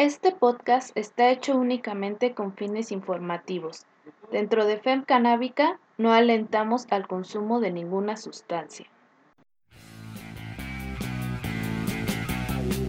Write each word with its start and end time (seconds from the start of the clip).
Este 0.00 0.32
podcast 0.32 0.96
está 0.96 1.28
hecho 1.28 1.54
únicamente 1.54 2.32
con 2.32 2.54
fines 2.54 2.90
informativos. 2.90 3.84
Dentro 4.32 4.64
de 4.64 4.78
FEM 4.78 5.04
Canábica 5.04 5.78
no 5.98 6.14
alentamos 6.14 6.86
al 6.88 7.06
consumo 7.06 7.60
de 7.60 7.70
ninguna 7.70 8.16
sustancia. 8.16 8.86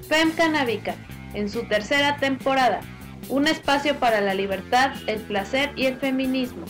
FEM 0.08 0.32
Canábica, 0.38 0.96
en 1.34 1.50
su 1.50 1.68
tercera 1.68 2.16
temporada, 2.16 2.80
un 3.28 3.46
espacio 3.46 4.00
para 4.00 4.22
la 4.22 4.34
libertad, 4.34 4.94
el 5.08 5.20
placer 5.20 5.74
y 5.76 5.88
el 5.88 5.98
feminismo, 5.98 6.64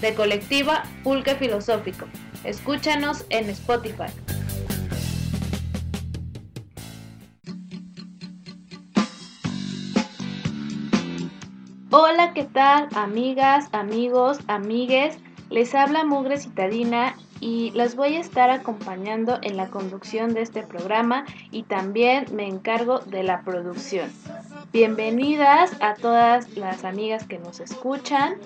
de 0.00 0.14
colectiva 0.14 0.84
Pulque 1.02 1.34
Filosófico. 1.34 2.06
Escúchanos 2.44 3.26
en 3.30 3.50
Spotify. 3.50 4.12
Hola, 12.00 12.32
¿qué 12.32 12.44
tal? 12.44 12.86
Amigas, 12.94 13.68
amigos, 13.72 14.38
amigues. 14.46 15.18
Les 15.50 15.74
habla 15.74 16.04
Mugre 16.04 16.38
Citadina 16.38 17.16
y 17.40 17.72
las 17.72 17.96
voy 17.96 18.14
a 18.14 18.20
estar 18.20 18.50
acompañando 18.50 19.40
en 19.42 19.56
la 19.56 19.68
conducción 19.68 20.32
de 20.32 20.42
este 20.42 20.62
programa 20.62 21.24
y 21.50 21.64
también 21.64 22.26
me 22.32 22.46
encargo 22.46 23.00
de 23.00 23.24
la 23.24 23.42
producción. 23.42 24.12
Bienvenidas 24.72 25.72
a 25.80 25.94
todas 25.94 26.56
las 26.56 26.84
amigas 26.84 27.26
que 27.26 27.40
nos 27.40 27.58
escuchan 27.58 28.36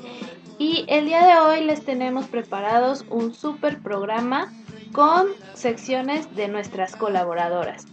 y 0.58 0.86
el 0.88 1.04
día 1.04 1.26
de 1.26 1.38
hoy 1.38 1.62
les 1.62 1.84
tenemos 1.84 2.28
preparados 2.28 3.04
un 3.10 3.34
super 3.34 3.82
programa 3.82 4.50
con 4.92 5.26
secciones 5.52 6.34
de 6.34 6.48
nuestras 6.48 6.96
colaboradoras. 6.96 7.84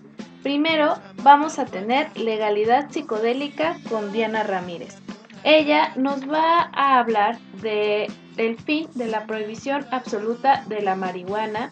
Primero 0.42 0.94
vamos 1.22 1.60
a 1.60 1.66
tener 1.66 2.18
legalidad 2.18 2.90
psicodélica 2.90 3.76
con 3.90 4.14
Diana 4.14 4.44
Ramírez. 4.44 4.96
Ella 5.44 5.94
nos 5.96 6.30
va 6.30 6.70
a 6.74 7.00
hablar 7.00 7.40
de 7.62 8.12
el 8.38 8.58
fin 8.58 8.88
de 8.96 9.08
la 9.08 9.26
prohibición 9.26 9.86
absoluta 9.92 10.64
de 10.68 10.82
la 10.82 10.96
marihuana 10.96 11.72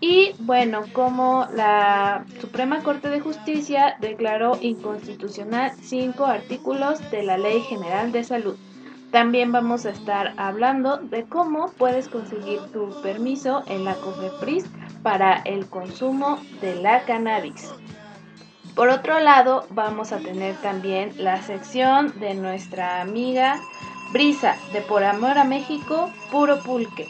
y 0.00 0.32
bueno, 0.40 0.82
como 0.92 1.46
la 1.54 2.26
Suprema 2.40 2.82
Corte 2.82 3.08
de 3.08 3.20
Justicia 3.20 3.96
declaró 4.00 4.58
inconstitucional 4.60 5.72
cinco 5.80 6.26
artículos 6.26 7.10
de 7.10 7.22
la 7.22 7.38
Ley 7.38 7.62
General 7.62 8.12
de 8.12 8.22
Salud. 8.22 8.56
También 9.10 9.50
vamos 9.50 9.86
a 9.86 9.90
estar 9.90 10.34
hablando 10.36 10.98
de 10.98 11.24
cómo 11.24 11.72
puedes 11.78 12.08
conseguir 12.08 12.60
tu 12.72 13.00
permiso 13.00 13.62
en 13.66 13.84
la 13.84 13.94
COFEPRIS 13.94 14.66
para 15.02 15.36
el 15.46 15.66
consumo 15.68 16.38
de 16.60 16.74
la 16.74 17.04
cannabis. 17.04 17.72
Por 18.74 18.88
otro 18.88 19.20
lado, 19.20 19.66
vamos 19.70 20.10
a 20.12 20.18
tener 20.18 20.56
también 20.56 21.12
la 21.16 21.40
sección 21.42 22.18
de 22.18 22.34
nuestra 22.34 23.00
amiga 23.00 23.60
Brisa 24.12 24.56
de 24.72 24.80
Por 24.80 25.04
Amor 25.04 25.38
a 25.38 25.44
México, 25.44 26.10
Puro 26.32 26.58
Pulque. 26.60 27.08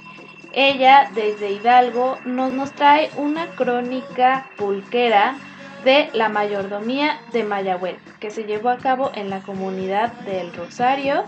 Ella 0.53 1.11
desde 1.15 1.53
Hidalgo 1.53 2.19
nos, 2.27 2.53
nos 2.53 2.73
trae 2.73 3.11
una 3.17 3.47
crónica 3.49 4.47
pulquera 4.57 5.37
de 5.85 6.09
la 6.15 6.29
mayordomía 6.29 7.21
de 7.33 7.45
Mayagüez, 7.45 7.99
que 8.19 8.31
se 8.31 8.45
llevó 8.45 8.71
a 8.71 8.79
cabo 8.79 9.13
en 9.15 9.29
la 9.29 9.41
comunidad 9.41 10.13
del 10.21 10.53
Rosario, 10.55 11.25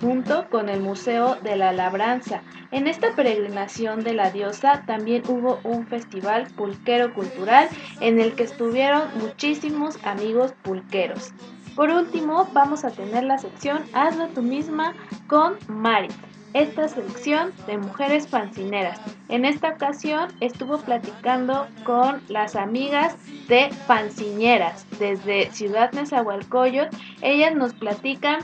junto 0.00 0.48
con 0.50 0.68
el 0.68 0.80
Museo 0.80 1.36
de 1.36 1.56
la 1.56 1.72
Labranza. 1.72 2.42
En 2.72 2.86
esta 2.86 3.14
peregrinación 3.14 4.02
de 4.02 4.14
la 4.14 4.30
diosa 4.30 4.82
también 4.86 5.22
hubo 5.28 5.60
un 5.62 5.86
festival 5.86 6.48
pulquero 6.56 7.14
cultural 7.14 7.68
en 8.00 8.20
el 8.20 8.34
que 8.34 8.44
estuvieron 8.44 9.02
muchísimos 9.18 9.96
amigos 10.04 10.54
pulqueros. 10.62 11.32
Por 11.76 11.90
último, 11.90 12.48
vamos 12.52 12.84
a 12.84 12.90
tener 12.90 13.24
la 13.24 13.38
sección 13.38 13.84
Hazlo 13.92 14.28
tú 14.28 14.42
misma 14.42 14.94
con 15.28 15.56
Mari 15.68 16.08
esta 16.54 16.88
sección 16.88 17.52
de 17.66 17.78
mujeres 17.78 18.26
fancineras. 18.26 19.00
En 19.28 19.44
esta 19.44 19.70
ocasión 19.70 20.28
estuvo 20.40 20.78
platicando 20.78 21.66
con 21.84 22.22
las 22.28 22.56
amigas 22.56 23.16
de 23.48 23.70
Fanciñeras 23.86 24.86
desde 24.98 25.50
Ciudad 25.52 25.92
Nezahualcóyotl. 25.92 26.96
Ellas 27.22 27.54
nos 27.54 27.72
platican 27.74 28.40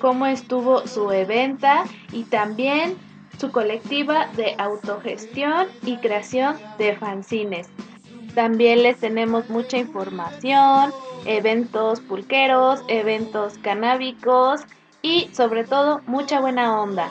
cómo 0.00 0.26
estuvo 0.26 0.86
su 0.86 1.10
eventa 1.12 1.84
y 2.12 2.24
también 2.24 2.96
su 3.38 3.50
colectiva 3.50 4.28
de 4.36 4.54
autogestión 4.58 5.66
y 5.84 5.98
creación 5.98 6.56
de 6.78 6.96
fanzines. 6.96 7.68
También 8.34 8.82
les 8.82 8.98
tenemos 8.98 9.48
mucha 9.48 9.78
información, 9.78 10.92
eventos 11.24 12.00
pulqueros, 12.00 12.82
eventos 12.88 13.58
canábicos 13.58 14.62
y 15.02 15.28
sobre 15.32 15.64
todo 15.64 16.02
mucha 16.06 16.40
buena 16.40 16.80
onda. 16.80 17.10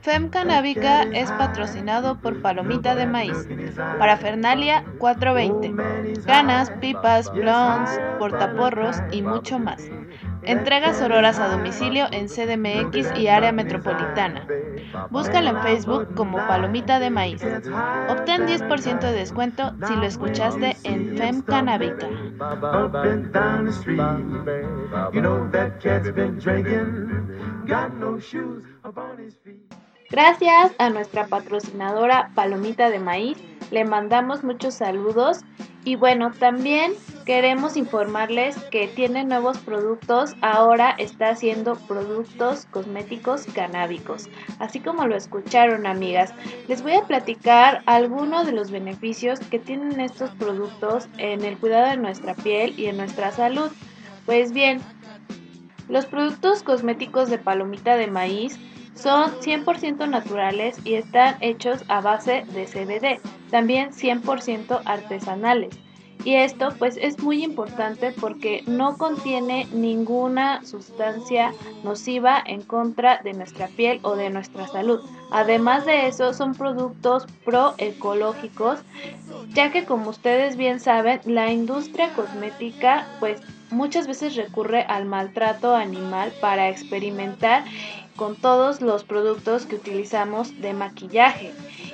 FEM 0.00 0.30
Canábica 0.30 1.02
es 1.02 1.30
patrocinado 1.32 2.18
por 2.20 2.40
Palomita 2.40 2.94
de 2.94 3.06
Maíz, 3.06 3.48
Parafernalia 3.98 4.84
420, 4.98 6.22
ganas, 6.24 6.70
pipas, 6.80 7.32
blondes, 7.32 8.00
portaporros 8.18 8.96
y 9.10 9.22
mucho 9.22 9.58
más. 9.58 9.88
Entregas 10.42 11.02
auroras 11.02 11.38
a 11.38 11.48
domicilio 11.48 12.06
en 12.12 12.28
CDMX 12.28 13.18
y 13.18 13.28
área 13.28 13.52
metropolitana. 13.52 14.46
Búscalo 15.10 15.50
en 15.50 15.62
Facebook 15.62 16.14
como 16.14 16.38
Palomita 16.38 17.00
de 17.00 17.10
Maíz. 17.10 17.42
Obtén 18.08 18.46
10% 18.46 19.00
de 19.00 19.12
descuento 19.12 19.74
si 19.86 19.94
lo 19.94 20.04
escuchaste 20.04 20.76
en 20.84 21.16
FEM 21.18 21.42
Canábica. 21.42 22.08
Gracias 30.10 30.72
a 30.78 30.88
nuestra 30.88 31.26
patrocinadora 31.26 32.30
Palomita 32.34 32.88
de 32.88 32.98
Maíz, 32.98 33.36
le 33.70 33.84
mandamos 33.84 34.42
muchos 34.42 34.72
saludos 34.72 35.40
y 35.84 35.96
bueno, 35.96 36.32
también 36.32 36.94
queremos 37.26 37.76
informarles 37.76 38.56
que 38.70 38.88
tiene 38.88 39.24
nuevos 39.24 39.58
productos, 39.58 40.34
ahora 40.40 40.92
está 40.92 41.28
haciendo 41.28 41.74
productos 41.74 42.64
cosméticos 42.70 43.44
canábicos, 43.54 44.30
así 44.58 44.80
como 44.80 45.06
lo 45.06 45.14
escucharon 45.14 45.86
amigas. 45.86 46.32
Les 46.68 46.82
voy 46.82 46.92
a 46.94 47.02
platicar 47.02 47.82
algunos 47.84 48.46
de 48.46 48.52
los 48.52 48.70
beneficios 48.70 49.40
que 49.40 49.58
tienen 49.58 50.00
estos 50.00 50.30
productos 50.30 51.06
en 51.18 51.44
el 51.44 51.58
cuidado 51.58 51.90
de 51.90 51.98
nuestra 51.98 52.34
piel 52.34 52.72
y 52.78 52.86
en 52.86 52.96
nuestra 52.96 53.30
salud. 53.30 53.70
Pues 54.24 54.52
bien, 54.52 54.80
los 55.86 56.06
productos 56.06 56.62
cosméticos 56.62 57.28
de 57.28 57.36
palomita 57.36 57.96
de 57.96 58.06
maíz 58.06 58.58
son 58.98 59.32
100% 59.40 60.08
naturales 60.08 60.78
y 60.84 60.94
están 60.94 61.36
hechos 61.40 61.84
a 61.88 62.00
base 62.00 62.44
de 62.52 62.66
CBD, 62.66 63.20
también 63.50 63.90
100% 63.90 64.82
artesanales. 64.84 65.78
Y 66.24 66.34
esto 66.34 66.74
pues 66.78 66.98
es 67.00 67.20
muy 67.20 67.44
importante 67.44 68.12
porque 68.20 68.64
no 68.66 68.98
contiene 68.98 69.68
ninguna 69.72 70.64
sustancia 70.64 71.54
nociva 71.84 72.42
en 72.44 72.62
contra 72.62 73.18
de 73.22 73.34
nuestra 73.34 73.68
piel 73.68 74.00
o 74.02 74.16
de 74.16 74.28
nuestra 74.28 74.66
salud. 74.66 75.00
Además 75.30 75.86
de 75.86 76.08
eso 76.08 76.34
son 76.34 76.54
productos 76.54 77.26
proecológicos, 77.44 78.80
ya 79.54 79.70
que 79.70 79.84
como 79.84 80.10
ustedes 80.10 80.56
bien 80.56 80.80
saben, 80.80 81.20
la 81.24 81.52
industria 81.52 82.12
cosmética 82.14 83.06
pues 83.20 83.40
muchas 83.70 84.08
veces 84.08 84.34
recurre 84.34 84.82
al 84.82 85.04
maltrato 85.04 85.76
animal 85.76 86.32
para 86.40 86.68
experimentar 86.68 87.64
con 88.18 88.34
todos 88.36 88.82
los 88.82 89.04
productos 89.04 89.64
que 89.64 89.76
utilizamos 89.76 90.60
de 90.60 90.74
maquillaje. 90.74 91.52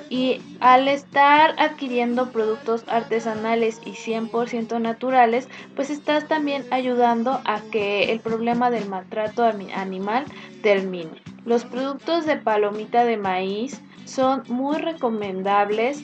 Y 0.09 0.41
al 0.59 0.87
estar 0.87 1.55
adquiriendo 1.57 2.31
productos 2.31 2.83
artesanales 2.87 3.79
y 3.85 3.91
100% 3.91 4.81
naturales, 4.81 5.47
pues 5.75 5.89
estás 5.89 6.27
también 6.27 6.65
ayudando 6.71 7.39
a 7.45 7.61
que 7.71 8.11
el 8.11 8.19
problema 8.19 8.71
del 8.71 8.89
maltrato 8.89 9.43
animal 9.43 10.25
termine. 10.61 11.21
Los 11.45 11.63
productos 11.63 12.25
de 12.25 12.37
palomita 12.37 13.05
de 13.05 13.17
maíz 13.17 13.81
son 14.05 14.43
muy 14.47 14.77
recomendables 14.77 16.03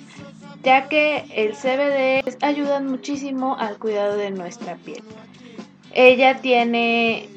ya 0.63 0.87
que 0.87 1.25
el 1.35 1.53
CBD 1.53 2.23
ayuda 2.43 2.79
muchísimo 2.81 3.55
al 3.57 3.79
cuidado 3.79 4.15
de 4.15 4.29
nuestra 4.29 4.75
piel. 4.75 5.03
Ella 5.91 6.39
tiene 6.39 7.27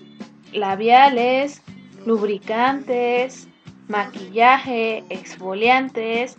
labiales, 0.53 1.63
lubricantes, 2.07 3.49
maquillaje, 3.89 5.05
exfoliantes. 5.11 6.37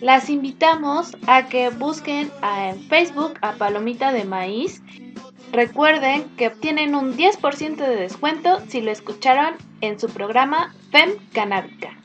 Las 0.00 0.28
invitamos 0.28 1.16
a 1.26 1.48
que 1.48 1.70
busquen 1.70 2.30
en 2.42 2.80
Facebook 2.88 3.34
a 3.40 3.52
Palomita 3.52 4.12
de 4.12 4.24
Maíz. 4.24 4.82
Recuerden 5.52 6.24
que 6.36 6.48
obtienen 6.48 6.94
un 6.94 7.16
10% 7.16 7.76
de 7.76 7.96
descuento 7.96 8.60
si 8.68 8.80
lo 8.80 8.90
escucharon 8.90 9.54
en 9.80 10.00
su 10.00 10.08
programa 10.08 10.74
FEM 10.90 11.12
Canábica. 11.32 11.96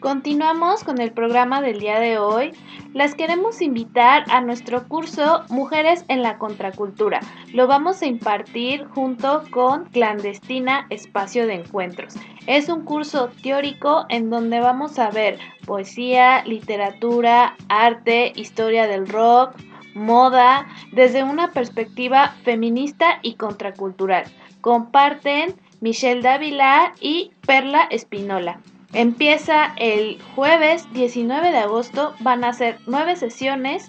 Continuamos 0.00 0.82
con 0.82 0.98
el 0.98 1.12
programa 1.12 1.60
del 1.60 1.78
día 1.78 2.00
de 2.00 2.18
hoy. 2.18 2.52
Las 2.92 3.14
queremos 3.14 3.62
invitar 3.62 4.24
a 4.30 4.40
nuestro 4.40 4.88
curso 4.88 5.44
Mujeres 5.48 6.04
en 6.08 6.22
la 6.22 6.38
Contracultura. 6.38 7.20
Lo 7.52 7.68
vamos 7.68 8.02
a 8.02 8.06
impartir 8.06 8.84
junto 8.86 9.44
con 9.52 9.84
Clandestina 9.86 10.86
Espacio 10.90 11.46
de 11.46 11.54
Encuentros. 11.54 12.14
Es 12.48 12.68
un 12.68 12.84
curso 12.84 13.30
teórico 13.44 14.06
en 14.08 14.28
donde 14.28 14.58
vamos 14.58 14.98
a 14.98 15.10
ver 15.10 15.38
poesía, 15.66 16.44
literatura, 16.44 17.54
arte, 17.68 18.32
historia 18.34 18.88
del 18.88 19.06
rock, 19.06 19.54
moda, 19.94 20.66
desde 20.90 21.22
una 21.22 21.52
perspectiva 21.52 22.34
feminista 22.42 23.20
y 23.22 23.34
contracultural. 23.34 24.24
Comparten 24.62 25.54
Michelle 25.80 26.22
Dávila 26.22 26.92
y 27.00 27.30
Perla 27.46 27.84
Espinola. 27.84 28.60
Empieza 28.92 29.72
el 29.76 30.20
jueves 30.34 30.92
19 30.92 31.52
de 31.52 31.58
agosto, 31.58 32.14
van 32.20 32.42
a 32.42 32.52
ser 32.52 32.78
nueve 32.86 33.14
sesiones. 33.14 33.88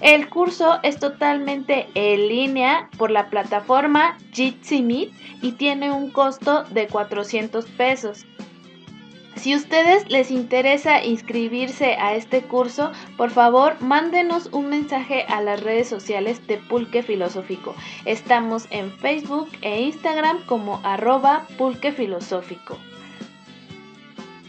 El 0.00 0.28
curso 0.28 0.78
es 0.84 1.00
totalmente 1.00 1.88
en 1.94 2.28
línea 2.28 2.88
por 2.96 3.10
la 3.10 3.28
plataforma 3.28 4.16
Jitsi 4.32 4.82
Meet 4.82 5.12
y 5.42 5.52
tiene 5.52 5.90
un 5.90 6.10
costo 6.10 6.62
de 6.64 6.86
400 6.86 7.64
pesos. 7.66 8.24
Si 9.34 9.54
ustedes 9.54 10.08
les 10.08 10.30
interesa 10.30 11.04
inscribirse 11.04 11.94
a 11.94 12.14
este 12.14 12.42
curso, 12.42 12.92
por 13.16 13.30
favor 13.30 13.76
mándenos 13.80 14.46
un 14.52 14.68
mensaje 14.68 15.24
a 15.28 15.42
las 15.42 15.62
redes 15.62 15.88
sociales 15.88 16.46
de 16.46 16.56
Pulque 16.56 17.02
Filosófico. 17.02 17.74
Estamos 18.04 18.66
en 18.70 18.90
Facebook 18.92 19.48
e 19.60 19.82
Instagram 19.82 20.38
como 20.46 20.80
arroba 20.84 21.46
Pulque 21.58 21.92
Filosófico. 21.92 22.78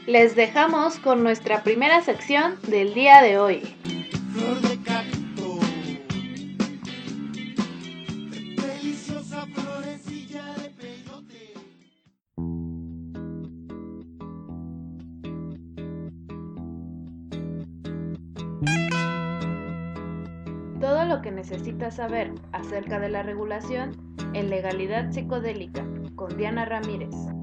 Les 0.07 0.37
dejamos 0.37 0.99
con 0.99 1.21
nuestra 1.21 1.63
primera 1.63 2.01
sección 2.01 2.55
del 2.69 2.93
día 2.93 3.21
de 3.21 3.37
hoy. 3.37 3.75
Todo 20.79 21.03
lo 21.03 21.21
que 21.21 21.31
necesitas 21.31 21.97
saber 21.97 22.31
acerca 22.53 23.01
de 23.01 23.09
la 23.09 23.23
regulación 23.23 23.91
en 24.33 24.49
legalidad 24.49 25.11
psicodélica 25.11 25.85
con 26.15 26.37
Diana 26.37 26.63
Ramírez. 26.63 27.36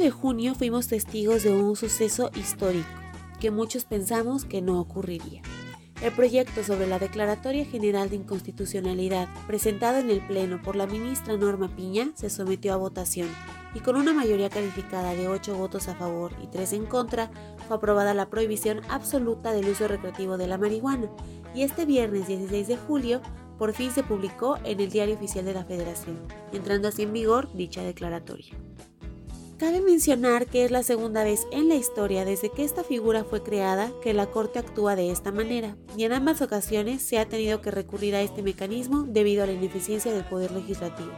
El 0.00 0.04
28 0.04 0.16
de 0.16 0.22
junio 0.22 0.54
fuimos 0.54 0.86
testigos 0.86 1.42
de 1.42 1.52
un 1.52 1.76
suceso 1.76 2.30
histórico 2.34 2.88
que 3.38 3.50
muchos 3.50 3.84
pensamos 3.84 4.46
que 4.46 4.62
no 4.62 4.80
ocurriría. 4.80 5.42
El 6.00 6.10
proyecto 6.12 6.64
sobre 6.64 6.86
la 6.86 6.98
Declaratoria 6.98 7.66
General 7.66 8.08
de 8.08 8.16
Inconstitucionalidad, 8.16 9.28
presentado 9.46 9.98
en 9.98 10.08
el 10.08 10.26
Pleno 10.26 10.62
por 10.62 10.74
la 10.74 10.86
ministra 10.86 11.36
Norma 11.36 11.68
Piña, 11.76 12.12
se 12.14 12.30
sometió 12.30 12.72
a 12.72 12.78
votación 12.78 13.28
y 13.74 13.80
con 13.80 13.96
una 13.96 14.14
mayoría 14.14 14.48
calificada 14.48 15.14
de 15.14 15.28
8 15.28 15.54
votos 15.54 15.86
a 15.88 15.94
favor 15.94 16.32
y 16.42 16.46
3 16.46 16.72
en 16.72 16.86
contra, 16.86 17.30
fue 17.68 17.76
aprobada 17.76 18.14
la 18.14 18.30
prohibición 18.30 18.80
absoluta 18.88 19.52
del 19.52 19.68
uso 19.68 19.86
recreativo 19.86 20.38
de 20.38 20.46
la 20.46 20.56
marihuana 20.56 21.10
y 21.54 21.60
este 21.60 21.84
viernes 21.84 22.26
16 22.26 22.68
de 22.68 22.76
julio 22.78 23.20
por 23.58 23.74
fin 23.74 23.90
se 23.90 24.02
publicó 24.02 24.56
en 24.64 24.80
el 24.80 24.88
Diario 24.88 25.16
Oficial 25.16 25.44
de 25.44 25.52
la 25.52 25.64
Federación, 25.64 26.18
entrando 26.54 26.88
así 26.88 27.02
en 27.02 27.12
vigor 27.12 27.52
dicha 27.52 27.82
declaratoria. 27.82 28.56
Cabe 29.60 29.82
mencionar 29.82 30.46
que 30.46 30.64
es 30.64 30.70
la 30.70 30.82
segunda 30.82 31.22
vez 31.22 31.46
en 31.50 31.68
la 31.68 31.74
historia 31.74 32.24
desde 32.24 32.48
que 32.48 32.64
esta 32.64 32.82
figura 32.82 33.24
fue 33.24 33.42
creada 33.42 33.92
que 34.02 34.14
la 34.14 34.30
Corte 34.30 34.58
actúa 34.58 34.96
de 34.96 35.10
esta 35.10 35.32
manera, 35.32 35.76
y 35.98 36.04
en 36.04 36.14
ambas 36.14 36.40
ocasiones 36.40 37.02
se 37.02 37.18
ha 37.18 37.28
tenido 37.28 37.60
que 37.60 37.70
recurrir 37.70 38.14
a 38.14 38.22
este 38.22 38.42
mecanismo 38.42 39.02
debido 39.02 39.42
a 39.42 39.46
la 39.46 39.52
ineficiencia 39.52 40.14
del 40.14 40.24
Poder 40.24 40.50
Legislativo. 40.52 41.10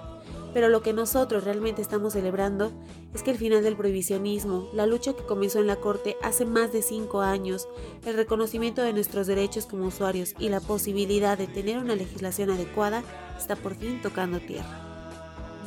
Pero 0.52 0.68
lo 0.68 0.82
que 0.82 0.92
nosotros 0.92 1.44
realmente 1.44 1.82
estamos 1.82 2.14
celebrando 2.14 2.72
es 3.14 3.22
que 3.22 3.30
el 3.30 3.38
final 3.38 3.62
del 3.62 3.76
prohibicionismo, 3.76 4.68
la 4.72 4.86
lucha 4.86 5.12
que 5.12 5.22
comenzó 5.22 5.60
en 5.60 5.68
la 5.68 5.76
Corte 5.76 6.16
hace 6.20 6.44
más 6.44 6.72
de 6.72 6.82
cinco 6.82 7.20
años, 7.20 7.68
el 8.04 8.16
reconocimiento 8.16 8.82
de 8.82 8.92
nuestros 8.92 9.28
derechos 9.28 9.66
como 9.66 9.86
usuarios 9.86 10.34
y 10.40 10.48
la 10.48 10.58
posibilidad 10.58 11.38
de 11.38 11.46
tener 11.46 11.78
una 11.78 11.94
legislación 11.94 12.50
adecuada 12.50 13.04
está 13.38 13.54
por 13.54 13.76
fin 13.76 14.02
tocando 14.02 14.40
tierra. 14.40 14.91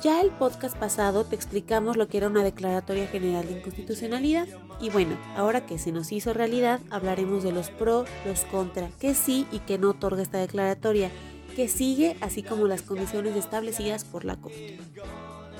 Ya 0.01 0.21
el 0.21 0.30
podcast 0.30 0.77
pasado 0.77 1.24
te 1.24 1.36
explicamos 1.36 1.95
lo 1.95 2.07
que 2.07 2.18
era 2.18 2.27
una 2.27 2.44
declaratoria 2.44 3.07
general 3.07 3.47
de 3.47 3.59
inconstitucionalidad 3.59 4.47
y 4.81 4.89
bueno, 4.89 5.18
ahora 5.36 5.65
que 5.65 5.80
se 5.80 5.92
nos 5.92 6.12
hizo 6.12 6.33
realidad, 6.33 6.81
hablaremos 6.89 7.44
de 7.44 7.51
los 7.51 7.69
pro, 7.69 8.06
los 8.25 8.42
contra, 8.45 8.89
que 9.00 9.13
sí 9.15 9.47
y 9.51 9.59
que 9.59 9.77
no 9.77 9.92
otorga 9.92 10.21
esta 10.21 10.38
declaratoria, 10.38 11.09
que 11.56 11.69
sigue, 11.69 12.18
así 12.21 12.44
como 12.44 12.68
las 12.68 12.81
condiciones 12.81 13.36
establecidas 13.36 14.03
por 14.03 14.25
la 14.25 14.36
Corte. 14.36 14.80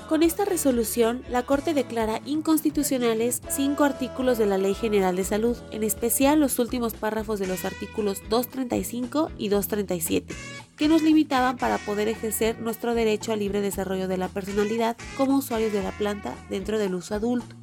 Con 0.08 0.22
esta 0.22 0.44
resolución, 0.44 1.24
la 1.28 1.42
Corte 1.44 1.74
declara 1.74 2.20
inconstitucionales 2.26 3.42
cinco 3.48 3.82
artículos 3.82 4.38
de 4.38 4.46
la 4.46 4.56
Ley 4.56 4.74
General 4.74 5.16
de 5.16 5.24
Salud, 5.24 5.56
en 5.72 5.82
especial 5.82 6.38
los 6.38 6.60
últimos 6.60 6.94
párrafos 6.94 7.40
de 7.40 7.48
los 7.48 7.64
artículos 7.64 8.22
235 8.28 9.32
y 9.36 9.48
237, 9.48 10.32
que 10.76 10.88
nos 10.88 11.02
limitaban 11.02 11.56
para 11.56 11.78
poder 11.78 12.08
ejercer 12.08 12.60
nuestro 12.60 12.94
derecho 12.94 13.32
al 13.32 13.40
libre 13.40 13.60
desarrollo 13.60 14.08
de 14.08 14.18
la 14.18 14.28
personalidad 14.28 14.96
como 15.16 15.38
usuarios 15.38 15.72
de 15.72 15.82
la 15.82 15.92
planta 15.92 16.34
dentro 16.50 16.78
del 16.78 16.94
uso 16.94 17.14
adulto. 17.14 17.56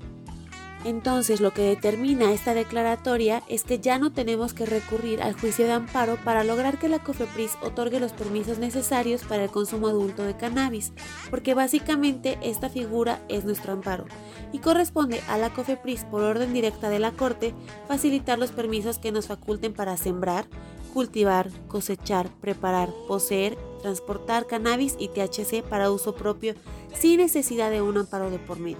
Entonces 0.85 1.39
lo 1.39 1.51
que 1.51 1.61
determina 1.61 2.33
esta 2.33 2.53
declaratoria 2.53 3.41
es 3.47 3.63
que 3.63 3.79
ya 3.79 3.97
no 3.99 4.11
tenemos 4.11 4.53
que 4.53 4.65
recurrir 4.65 5.21
al 5.21 5.33
juicio 5.33 5.65
de 5.65 5.71
amparo 5.71 6.17
para 6.17 6.43
lograr 6.43 6.77
que 6.77 6.89
la 6.89 6.99
COFEPRIS 6.99 7.57
otorgue 7.61 8.01
los 8.01 8.11
permisos 8.11 8.57
necesarios 8.57 9.23
para 9.23 9.45
el 9.45 9.49
consumo 9.49 9.87
adulto 9.87 10.23
de 10.23 10.35
cannabis, 10.35 10.91
porque 11.29 11.53
básicamente 11.53 12.37
esta 12.41 12.69
figura 12.69 13.21
es 13.29 13.45
nuestro 13.45 13.71
amparo 13.71 14.05
y 14.51 14.59
corresponde 14.59 15.21
a 15.29 15.37
la 15.37 15.53
COFEPRIS 15.53 16.03
por 16.03 16.21
orden 16.21 16.53
directa 16.53 16.89
de 16.89 16.99
la 16.99 17.11
Corte 17.11 17.55
facilitar 17.87 18.37
los 18.37 18.51
permisos 18.51 18.99
que 18.99 19.13
nos 19.13 19.27
faculten 19.27 19.73
para 19.73 19.95
sembrar, 19.95 20.47
cultivar, 20.93 21.49
cosechar, 21.67 22.29
preparar, 22.39 22.89
poseer, 23.07 23.57
transportar 23.81 24.45
cannabis 24.45 24.95
y 24.99 25.07
THC 25.07 25.63
para 25.63 25.89
uso 25.89 26.13
propio 26.15 26.53
sin 26.93 27.17
necesidad 27.17 27.71
de 27.71 27.81
un 27.81 27.97
amparo 27.97 28.29
de 28.29 28.37
por 28.37 28.59
medio. 28.59 28.77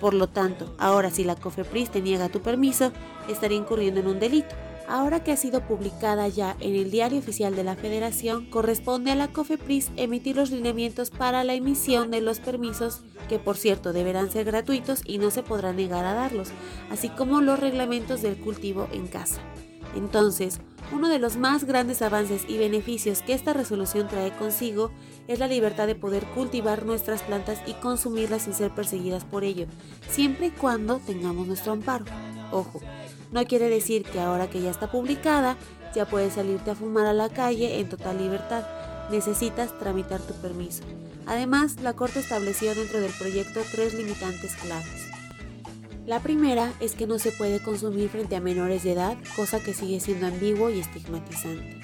Por 0.00 0.12
lo 0.12 0.26
tanto, 0.26 0.74
ahora 0.78 1.10
si 1.10 1.22
la 1.22 1.36
COFEPRIS 1.36 1.90
te 1.90 2.02
niega 2.02 2.28
tu 2.28 2.40
permiso, 2.40 2.90
estaría 3.28 3.58
incurriendo 3.58 4.00
en 4.00 4.08
un 4.08 4.18
delito. 4.18 4.54
Ahora 4.88 5.22
que 5.22 5.30
ha 5.30 5.36
sido 5.36 5.60
publicada 5.60 6.26
ya 6.26 6.56
en 6.58 6.74
el 6.74 6.90
Diario 6.90 7.20
Oficial 7.20 7.54
de 7.54 7.62
la 7.62 7.76
Federación, 7.76 8.50
corresponde 8.50 9.12
a 9.12 9.14
la 9.14 9.28
COFEPRIS 9.28 9.92
emitir 9.96 10.34
los 10.34 10.50
lineamientos 10.50 11.10
para 11.10 11.44
la 11.44 11.54
emisión 11.54 12.10
de 12.10 12.20
los 12.20 12.40
permisos, 12.40 13.02
que 13.28 13.38
por 13.38 13.56
cierto 13.56 13.92
deberán 13.92 14.32
ser 14.32 14.44
gratuitos 14.44 15.00
y 15.06 15.18
no 15.18 15.30
se 15.30 15.44
podrá 15.44 15.72
negar 15.72 16.04
a 16.04 16.14
darlos, 16.14 16.48
así 16.90 17.08
como 17.08 17.40
los 17.40 17.60
reglamentos 17.60 18.20
del 18.20 18.36
cultivo 18.36 18.88
en 18.92 19.06
casa. 19.06 19.40
Entonces, 19.94 20.60
uno 20.92 21.08
de 21.08 21.18
los 21.18 21.36
más 21.36 21.64
grandes 21.64 22.02
avances 22.02 22.44
y 22.48 22.58
beneficios 22.58 23.22
que 23.22 23.34
esta 23.34 23.52
resolución 23.52 24.08
trae 24.08 24.32
consigo 24.36 24.90
es 25.28 25.38
la 25.38 25.48
libertad 25.48 25.86
de 25.86 25.94
poder 25.94 26.24
cultivar 26.26 26.84
nuestras 26.84 27.22
plantas 27.22 27.60
y 27.66 27.74
consumirlas 27.74 28.42
sin 28.42 28.54
ser 28.54 28.70
perseguidas 28.74 29.24
por 29.24 29.44
ello, 29.44 29.66
siempre 30.08 30.46
y 30.46 30.50
cuando 30.50 30.98
tengamos 30.98 31.46
nuestro 31.46 31.72
amparo. 31.72 32.04
Ojo, 32.50 32.80
no 33.30 33.44
quiere 33.44 33.68
decir 33.68 34.02
que 34.04 34.20
ahora 34.20 34.50
que 34.50 34.60
ya 34.60 34.70
está 34.70 34.90
publicada, 34.90 35.56
ya 35.94 36.06
puedes 36.06 36.34
salirte 36.34 36.70
a 36.70 36.74
fumar 36.74 37.06
a 37.06 37.12
la 37.12 37.28
calle 37.28 37.80
en 37.80 37.88
total 37.88 38.18
libertad. 38.18 38.64
Necesitas 39.10 39.78
tramitar 39.78 40.20
tu 40.20 40.34
permiso. 40.34 40.82
Además, 41.26 41.76
la 41.82 41.94
Corte 41.94 42.20
estableció 42.20 42.74
dentro 42.74 43.00
del 43.00 43.12
proyecto 43.12 43.60
tres 43.70 43.94
limitantes 43.94 44.54
claves. 44.56 45.11
La 46.12 46.20
primera 46.20 46.74
es 46.78 46.94
que 46.94 47.06
no 47.06 47.18
se 47.18 47.32
puede 47.32 47.58
consumir 47.58 48.10
frente 48.10 48.36
a 48.36 48.40
menores 48.42 48.82
de 48.82 48.92
edad, 48.92 49.16
cosa 49.34 49.60
que 49.60 49.72
sigue 49.72 49.98
siendo 49.98 50.26
ambiguo 50.26 50.68
y 50.68 50.78
estigmatizante. 50.78 51.80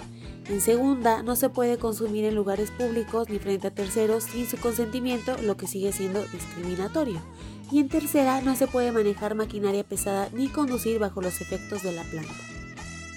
En 0.50 0.61
segunda, 0.61 1.23
no 1.23 1.35
se 1.35 1.49
puede 1.49 1.78
consumir 1.78 2.26
en 2.26 2.35
lugares 2.35 2.70
públicos 2.70 3.30
ni 3.30 3.38
frente 3.38 3.68
a 3.68 3.75
terceros 3.75 4.25
sin 4.25 4.47
su 4.47 4.58
consentimiento, 4.58 5.38
lo 5.40 5.56
que 5.56 5.66
sigue 5.66 5.92
siendo 5.92 6.23
discriminatorio. 6.26 7.23
Y 7.73 7.78
en 7.78 7.88
tercera, 7.88 8.42
no 8.42 8.54
se 8.54 8.66
puede 8.66 8.92
manejar 8.92 9.35
maquinaria 9.35 9.82
pesada 9.82 10.28
ni 10.35 10.49
conducir 10.49 10.99
bajo 10.99 11.23
los 11.23 11.40
efectos 11.40 11.82
de 11.82 11.92
la 11.92 12.02
planta. 12.02 12.35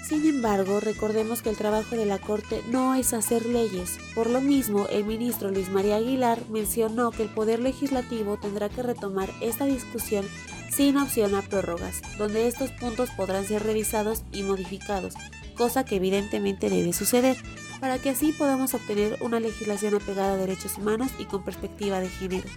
Sin 0.08 0.24
embargo, 0.24 0.80
recordemos 0.80 1.42
que 1.42 1.50
el 1.50 1.58
trabajo 1.58 1.94
de 1.94 2.06
la 2.06 2.20
Corte 2.20 2.62
no 2.70 2.94
es 2.94 3.12
hacer 3.12 3.44
leyes. 3.44 3.98
Por 4.14 4.30
lo 4.30 4.40
mismo, 4.40 4.86
el 4.88 5.04
ministro 5.04 5.50
Luis 5.50 5.68
María 5.68 5.96
Aguilar 5.96 6.38
mencionó 6.48 7.10
que 7.10 7.22
el 7.22 7.28
Poder 7.28 7.60
Legislativo 7.60 8.38
tendrá 8.38 8.70
que 8.70 8.82
retomar 8.82 9.28
esta 9.42 9.66
discusión 9.66 10.24
sin 10.74 10.96
opción 10.96 11.34
a 11.34 11.42
prórrogas, 11.42 12.00
donde 12.18 12.46
estos 12.46 12.70
puntos 12.72 13.10
podrán 13.10 13.44
ser 13.44 13.62
revisados 13.62 14.24
y 14.32 14.42
modificados, 14.42 15.14
cosa 15.56 15.84
que 15.84 15.96
evidentemente 15.96 16.70
debe 16.70 16.92
suceder, 16.92 17.36
para 17.80 17.98
que 17.98 18.10
así 18.10 18.32
podamos 18.32 18.74
obtener 18.74 19.18
una 19.20 19.40
legislación 19.40 19.94
apegada 19.94 20.34
a 20.34 20.36
derechos 20.36 20.78
humanos 20.78 21.10
y 21.18 21.24
con 21.24 21.44
perspectiva 21.44 22.00
de 22.00 22.08
género. 22.08 22.48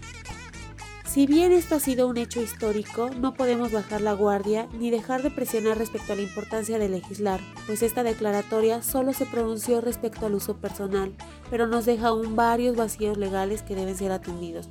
Si 1.15 1.27
bien 1.27 1.53
esto 1.53 1.75
ha 1.75 1.79
sido 1.79 2.07
un 2.07 2.17
hecho 2.17 2.41
histórico, 2.41 3.10
no 3.10 3.34
podemos 3.34 3.72
bajar 3.72 4.01
la 4.01 4.12
guardia 4.12 4.67
ni 4.77 4.91
dejar 4.91 5.24
de 5.24 5.31
presionar 5.31 5.77
respecto 5.77 6.12
a 6.12 6.15
la 6.17 6.22
importancia 6.22 6.77
de 6.77 6.89
legislar, 6.89 7.39
pues 7.67 7.84
esta 7.84 8.03
declaratoria 8.03 8.84
solo 8.84 9.13
se 9.13 9.25
pronunció 9.25 9.79
respecto 9.79 10.25
al 10.25 10.36
uso 10.36 10.57
personal, 10.57 11.13
pero 11.50 11.67
nos 11.67 11.86
deja 11.86 12.07
aún 12.07 12.36
varios 12.36 12.75
vacíos 12.75 13.17
legales 13.17 13.62
que 13.62 13.75
deben 13.75 13.95
ser 13.95 14.12
atendidos. 14.12 14.69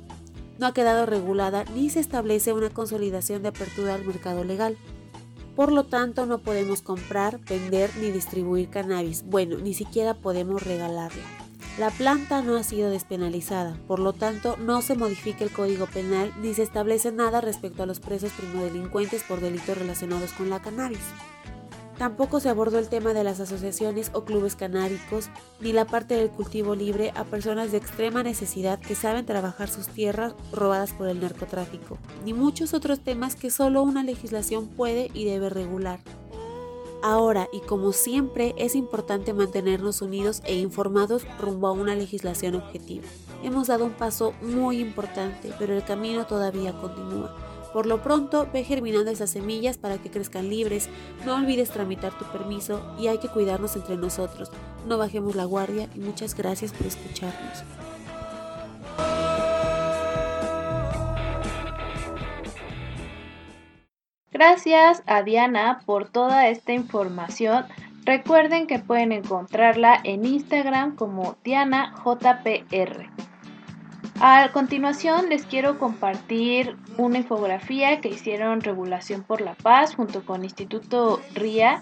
No 0.57 0.67
ha 0.67 0.73
quedado 0.73 1.05
regulada 1.05 1.65
ni 1.73 1.89
se 1.89 1.99
establece 1.99 2.53
una 2.53 2.69
consolidación 2.69 3.41
de 3.41 3.49
apertura 3.49 3.95
al 3.95 4.05
mercado 4.05 4.43
legal. 4.43 4.77
Por 5.55 5.71
lo 5.71 5.85
tanto, 5.85 6.25
no 6.25 6.39
podemos 6.39 6.81
comprar, 6.81 7.39
vender 7.39 7.89
ni 7.99 8.11
distribuir 8.11 8.69
cannabis. 8.69 9.23
Bueno, 9.23 9.57
ni 9.57 9.73
siquiera 9.73 10.13
podemos 10.13 10.63
regalarla. 10.63 11.23
La 11.77 11.89
planta 11.89 12.41
no 12.41 12.55
ha 12.55 12.63
sido 12.63 12.89
despenalizada, 12.89 13.77
por 13.85 13.99
lo 13.99 14.13
tanto 14.13 14.55
no 14.55 14.81
se 14.81 14.95
modifica 14.95 15.43
el 15.43 15.51
Código 15.51 15.87
Penal 15.87 16.33
ni 16.41 16.53
se 16.53 16.63
establece 16.63 17.11
nada 17.11 17.41
respecto 17.41 17.83
a 17.83 17.85
los 17.85 17.99
presos 17.99 18.31
primodelincuentes 18.31 19.23
por 19.23 19.41
delitos 19.41 19.77
relacionados 19.77 20.31
con 20.31 20.49
la 20.49 20.61
cannabis. 20.61 21.01
Tampoco 21.97 22.41
se 22.41 22.49
abordó 22.49 22.77
el 22.77 22.89
tema 22.89 23.13
de 23.13 23.23
las 23.23 23.39
asociaciones 23.39 24.11
o 24.13 24.25
clubes 24.25 24.55
canábicos, 24.55 25.29
ni 25.61 25.71
la 25.71 25.85
parte 25.85 26.15
del 26.15 26.29
cultivo 26.29 26.75
libre 26.75 27.13
a 27.15 27.23
personas 27.23 27.71
de 27.71 27.77
extrema 27.77 28.21
necesidad 28.21 28.79
que 28.79 28.95
saben 28.95 29.25
trabajar 29.25 29.69
sus 29.69 29.87
tierras 29.87 30.35
robadas 30.51 30.91
por 30.91 31.07
el 31.07 31.21
narcotráfico, 31.21 31.97
ni 32.25 32.33
muchos 32.33 32.73
otros 32.73 32.99
temas 32.99 33.35
que 33.35 33.49
solo 33.49 33.81
una 33.81 34.03
legislación 34.03 34.67
puede 34.67 35.09
y 35.13 35.23
debe 35.23 35.49
regular. 35.49 36.01
Ahora 37.01 37.47
y 37.53 37.59
como 37.59 37.93
siempre 37.93 38.55
es 38.57 38.75
importante 38.75 39.31
mantenernos 39.31 40.01
unidos 40.01 40.41
e 40.43 40.55
informados 40.55 41.25
rumbo 41.39 41.67
a 41.67 41.71
una 41.71 41.95
legislación 41.95 42.55
objetiva. 42.55 43.05
Hemos 43.43 43.67
dado 43.67 43.85
un 43.85 43.93
paso 43.93 44.33
muy 44.41 44.79
importante, 44.79 45.53
pero 45.59 45.75
el 45.75 45.83
camino 45.85 46.25
todavía 46.25 46.73
continúa. 46.73 47.44
Por 47.75 47.87
lo 47.87 48.01
pronto, 48.01 48.47
ve 48.53 48.63
germinando 48.63 49.11
esas 49.11 49.31
semillas 49.31 49.77
para 49.77 49.97
que 49.97 50.09
crezcan 50.09 50.47
libres. 50.47 50.87
No 51.25 51.35
olvides 51.35 51.71
tramitar 51.71 52.17
tu 52.17 52.23
permiso 52.23 52.95
y 52.97 53.07
hay 53.07 53.17
que 53.17 53.27
cuidarnos 53.27 53.75
entre 53.75 53.97
nosotros. 53.97 54.49
No 54.87 54.97
bajemos 54.97 55.35
la 55.35 55.43
guardia 55.43 55.89
y 55.93 55.99
muchas 55.99 56.35
gracias 56.35 56.71
por 56.71 56.87
escucharnos. 56.87 57.65
Gracias 64.31 65.03
a 65.05 65.23
Diana 65.23 65.81
por 65.85 66.07
toda 66.07 66.47
esta 66.47 66.71
información. 66.71 67.65
Recuerden 68.05 68.67
que 68.67 68.79
pueden 68.79 69.11
encontrarla 69.11 69.99
en 70.05 70.25
Instagram 70.25 70.95
como 70.95 71.35
DianaJPR. 71.43 73.09
A 74.21 74.49
continuación 74.53 75.27
les 75.27 75.45
quiero 75.45 75.77
compartir 75.77 76.77
una 76.97 77.17
infografía 77.17 77.99
que 77.99 78.07
hicieron 78.07 78.61
Regulación 78.61 79.23
por 79.23 79.41
la 79.41 79.55
Paz 79.55 79.93
junto 79.93 80.25
con 80.25 80.45
Instituto 80.45 81.21
RIA 81.33 81.81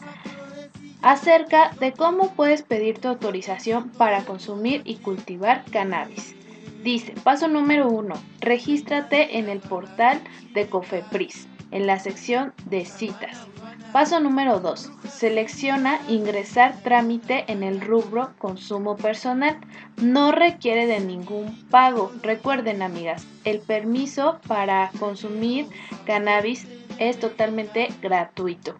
acerca 1.03 1.71
de 1.79 1.93
cómo 1.93 2.33
puedes 2.33 2.63
pedir 2.63 2.97
tu 2.97 3.07
autorización 3.09 3.89
para 3.89 4.23
consumir 4.25 4.81
y 4.83 4.95
cultivar 4.95 5.63
cannabis. 5.71 6.35
Dice, 6.83 7.13
paso 7.23 7.47
número 7.47 7.87
1, 7.87 8.15
regístrate 8.39 9.37
en 9.37 9.47
el 9.47 9.59
portal 9.59 10.19
de 10.53 10.67
Cofepris 10.67 11.47
en 11.69 11.85
la 11.85 11.99
sección 11.99 12.53
de 12.65 12.85
citas. 12.85 13.47
Paso 13.91 14.19
número 14.19 14.59
2. 14.59 14.91
Selecciona 15.09 15.99
ingresar 16.07 16.81
trámite 16.81 17.45
en 17.47 17.61
el 17.61 17.79
rubro 17.79 18.31
consumo 18.39 18.97
personal. 18.97 19.57
No 19.97 20.31
requiere 20.31 20.87
de 20.87 20.99
ningún 20.99 21.67
pago. 21.69 22.11
Recuerden 22.23 22.81
amigas, 22.81 23.27
el 23.43 23.59
permiso 23.59 24.39
para 24.47 24.89
consumir 24.99 25.67
cannabis 26.05 26.67
es 26.97 27.19
totalmente 27.19 27.89
gratuito. 28.01 28.75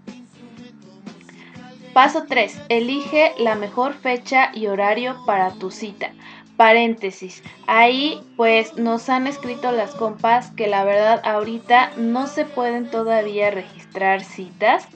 Paso 1.94 2.24
3. 2.28 2.62
Elige 2.70 3.34
la 3.38 3.54
mejor 3.54 3.94
fecha 3.94 4.50
y 4.54 4.66
horario 4.66 5.16
para 5.28 5.52
tu 5.52 5.70
cita 5.70 6.12
paréntesis. 6.58 7.44
Ahí 7.68 8.22
pues 8.38 8.78
nos 8.78 9.10
han 9.10 9.28
escrito 9.28 9.72
las 9.72 9.96
compas 9.96 10.52
que 10.52 10.68
la 10.68 10.84
verdad 10.84 11.22
ahorita 11.24 11.92
no 11.98 12.28
se 12.28 12.46
pueden 12.46 12.90
todavía 12.90 13.52
registrar 13.52 14.24
citas. 14.24 14.88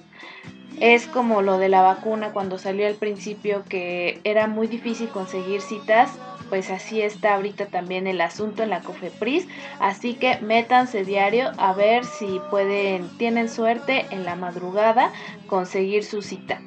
Es 0.79 1.07
como 1.07 1.41
lo 1.41 1.57
de 1.57 1.69
la 1.69 1.81
vacuna 1.81 2.33
cuando 2.33 2.59
salió 2.59 2.87
al 2.87 2.95
principio 2.95 3.63
que 3.67 4.21
era 4.23 4.47
muy 4.47 4.67
difícil 4.67 5.09
conseguir 5.09 5.61
citas. 5.61 6.11
Pues 6.49 6.69
así 6.69 7.01
está 7.01 7.35
ahorita 7.35 7.65
también 7.65 8.07
el 8.07 8.21
asunto 8.21 8.63
en 8.63 8.69
la 8.69 8.81
COFEPRIS. 8.81 9.47
Así 9.79 10.13
que 10.13 10.37
métanse 10.39 11.03
diario 11.03 11.51
a 11.57 11.73
ver 11.73 12.05
si 12.05 12.39
pueden, 12.49 13.09
tienen 13.17 13.49
suerte 13.49 14.05
en 14.11 14.23
la 14.23 14.35
madrugada 14.35 15.11
conseguir 15.47 16.05
su 16.05 16.21
cita. 16.21 16.61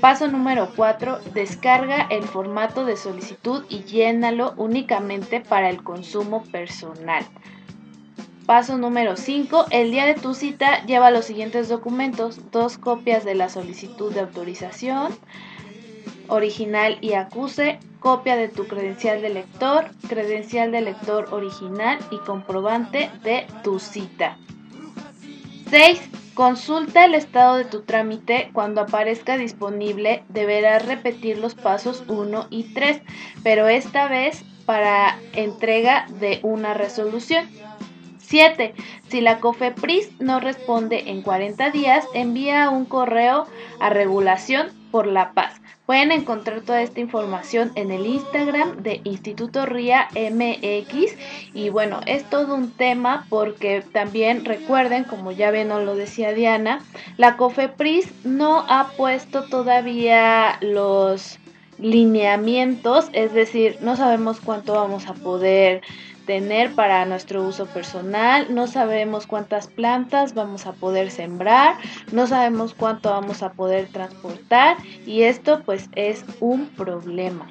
Paso 0.00 0.28
número 0.28 0.70
4. 0.76 1.18
Descarga 1.34 2.06
el 2.10 2.24
formato 2.24 2.86
de 2.86 2.96
solicitud 2.96 3.64
y 3.68 3.84
llénalo 3.84 4.54
únicamente 4.56 5.40
para 5.40 5.68
el 5.68 5.82
consumo 5.82 6.42
personal. 6.44 7.26
Paso 8.46 8.78
número 8.78 9.16
5. 9.16 9.66
El 9.70 9.90
día 9.90 10.06
de 10.06 10.14
tu 10.14 10.32
cita 10.32 10.84
lleva 10.86 11.10
los 11.10 11.26
siguientes 11.26 11.68
documentos. 11.68 12.50
Dos 12.50 12.78
copias 12.78 13.24
de 13.26 13.34
la 13.34 13.50
solicitud 13.50 14.12
de 14.12 14.20
autorización 14.20 15.14
original 16.28 16.96
y 17.02 17.12
acuse, 17.12 17.78
copia 17.98 18.36
de 18.36 18.48
tu 18.48 18.66
credencial 18.66 19.20
de 19.20 19.28
lector, 19.28 19.90
credencial 20.08 20.72
de 20.72 20.80
lector 20.80 21.28
original 21.32 21.98
y 22.10 22.16
comprobante 22.18 23.10
de 23.22 23.46
tu 23.62 23.78
cita. 23.78 24.38
6. 25.68 26.19
Consulta 26.40 27.04
el 27.04 27.14
estado 27.14 27.56
de 27.56 27.66
tu 27.66 27.82
trámite. 27.82 28.48
Cuando 28.54 28.80
aparezca 28.80 29.36
disponible, 29.36 30.24
deberás 30.30 30.86
repetir 30.86 31.36
los 31.36 31.54
pasos 31.54 32.02
1 32.08 32.46
y 32.48 32.72
3, 32.72 33.02
pero 33.42 33.68
esta 33.68 34.08
vez 34.08 34.42
para 34.64 35.18
entrega 35.34 36.06
de 36.18 36.40
una 36.42 36.72
resolución. 36.72 37.46
7. 38.20 38.72
Si 39.10 39.20
la 39.20 39.38
COFEPRIS 39.38 40.18
no 40.18 40.40
responde 40.40 41.10
en 41.10 41.20
40 41.20 41.72
días, 41.72 42.06
envía 42.14 42.70
un 42.70 42.86
correo 42.86 43.46
a 43.78 43.90
regulación 43.90 44.79
por 44.90 45.06
la 45.06 45.32
paz. 45.32 45.60
Pueden 45.86 46.12
encontrar 46.12 46.60
toda 46.60 46.82
esta 46.82 47.00
información 47.00 47.72
en 47.74 47.90
el 47.90 48.06
Instagram 48.06 48.82
de 48.82 49.00
Instituto 49.04 49.66
RIA 49.66 50.08
MX 50.14 51.16
y 51.52 51.70
bueno, 51.70 52.00
es 52.06 52.28
todo 52.30 52.54
un 52.54 52.70
tema 52.70 53.26
porque 53.28 53.82
también 53.92 54.44
recuerden, 54.44 55.04
como 55.04 55.32
ya 55.32 55.50
ven 55.50 55.72
o 55.72 55.80
lo 55.80 55.96
decía 55.96 56.32
Diana, 56.32 56.80
la 57.16 57.36
COFEPRIS 57.36 58.24
no 58.24 58.64
ha 58.68 58.92
puesto 58.96 59.44
todavía 59.44 60.58
los 60.60 61.38
lineamientos, 61.80 63.08
es 63.12 63.32
decir, 63.32 63.78
no 63.80 63.96
sabemos 63.96 64.40
cuánto 64.40 64.74
vamos 64.74 65.06
a 65.08 65.14
poder 65.14 65.82
tener 66.30 66.72
para 66.76 67.04
nuestro 67.06 67.42
uso 67.42 67.66
personal, 67.66 68.54
no 68.54 68.68
sabemos 68.68 69.26
cuántas 69.26 69.66
plantas 69.66 70.32
vamos 70.32 70.64
a 70.64 70.72
poder 70.74 71.10
sembrar, 71.10 71.74
no 72.12 72.28
sabemos 72.28 72.72
cuánto 72.72 73.10
vamos 73.10 73.42
a 73.42 73.50
poder 73.50 73.88
transportar 73.88 74.76
y 75.04 75.22
esto 75.22 75.64
pues 75.64 75.90
es 75.96 76.24
un 76.38 76.68
problema. 76.68 77.48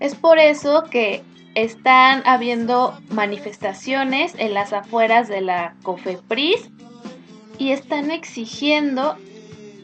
Es 0.00 0.16
por 0.16 0.40
eso 0.40 0.82
que 0.90 1.22
están 1.54 2.24
habiendo 2.26 2.98
manifestaciones 3.10 4.34
en 4.36 4.52
las 4.52 4.72
afueras 4.72 5.28
de 5.28 5.40
la 5.40 5.76
COFEPRIS 5.84 6.70
y 7.56 7.70
están 7.70 8.10
exigiendo 8.10 9.16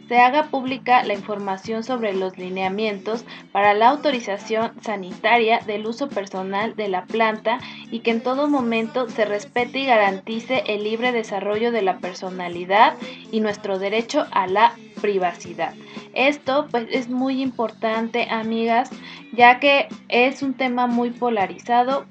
se 0.09 0.19
haga 0.19 0.45
pública 0.45 1.03
la 1.05 1.15
información 1.15 1.83
sobre 1.83 2.13
los 2.13 2.37
lineamientos 2.37 3.25
para 3.53 3.75
la 3.75 3.89
autorización 3.89 4.73
sanitaria 4.83 5.61
del 5.61 5.87
uso 5.87 6.09
personal 6.09 6.77
de 6.77 6.89
la 6.89 7.07
planta 7.07 7.59
y 7.91 8.01
que 8.01 8.11
en 8.11 8.23
todo 8.23 8.49
momento 8.49 9.09
se 9.09 9.25
respete 9.25 9.81
y 9.81 9.87
garantice 9.87 10.65
el 10.67 10.85
libre 10.85 11.13
desarrollo 11.13 11.73
de 11.73 11.83
la 11.83 11.99
personalidad 11.99 12.95
y 13.31 13.41
nuestro 13.41 13.79
derecho 13.79 14.27
a 14.31 14.47
la 14.47 14.75
privacidad. 15.01 15.75
Esto 16.15 16.69
pues 16.71 16.87
es 16.91 17.09
muy 17.09 17.43
importante, 17.43 18.29
amigas, 18.31 18.91
ya 19.33 19.59
que 19.59 19.89
es 20.09 20.43
un 20.43 20.55
tema 20.55 20.87
muy 20.87 21.11
polarizado. 21.11 22.07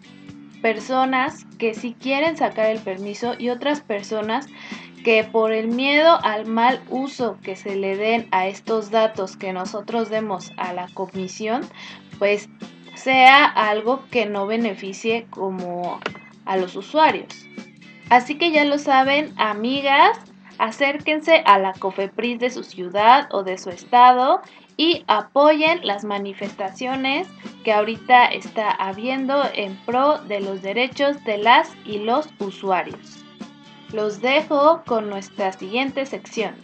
Personas 0.62 1.46
que 1.58 1.74
si 1.74 1.94
quieren 1.94 2.38
sacar 2.38 2.68
el 2.68 2.80
permiso 2.80 3.34
y 3.38 3.50
otras 3.50 3.82
personas 3.82 4.48
que 5.04 5.24
por 5.24 5.52
el 5.52 5.68
miedo 5.68 6.18
al 6.24 6.46
mal 6.46 6.82
uso 6.90 7.38
que 7.44 7.56
se 7.56 7.76
le 7.76 7.98
den 7.98 8.28
a 8.32 8.48
estos 8.48 8.90
datos 8.90 9.38
que 9.38 9.54
nosotros 9.54 10.10
demos 10.10 10.52
a 10.58 10.74
la 10.74 10.88
comisión, 10.94 11.62
pues 12.20 12.50
sea 12.96 13.46
algo 13.46 14.04
que 14.10 14.26
no 14.26 14.48
beneficie 14.48 15.28
como 15.30 16.00
a 16.46 16.58
los 16.58 16.76
usuarios. 16.76 17.46
Así 18.10 18.36
que 18.36 18.52
ya 18.52 18.64
lo 18.64 18.78
saben, 18.78 19.34
amigas, 19.38 20.18
acérquense 20.58 21.44
a 21.46 21.60
la 21.60 21.74
COFEPRIS 21.74 22.40
de 22.40 22.50
su 22.50 22.64
ciudad 22.64 23.28
o 23.32 23.44
de 23.44 23.58
su 23.58 23.70
estado 23.70 24.42
y 24.78 25.04
apoyen 25.08 25.86
las 25.86 26.04
manifestaciones 26.04 27.28
que 27.64 27.74
ahorita 27.74 28.26
está 28.26 28.72
habiendo 28.72 29.44
en 29.54 29.76
pro 29.86 30.20
de 30.20 30.40
los 30.40 30.62
derechos 30.62 31.24
de 31.24 31.38
las 31.38 31.72
y 31.86 32.00
los 32.00 32.30
usuarios. 32.40 33.23
Los 33.94 34.22
dejo 34.22 34.82
con 34.88 35.08
nuestra 35.08 35.54
siguiente 35.54 36.08
sección. 36.08 36.56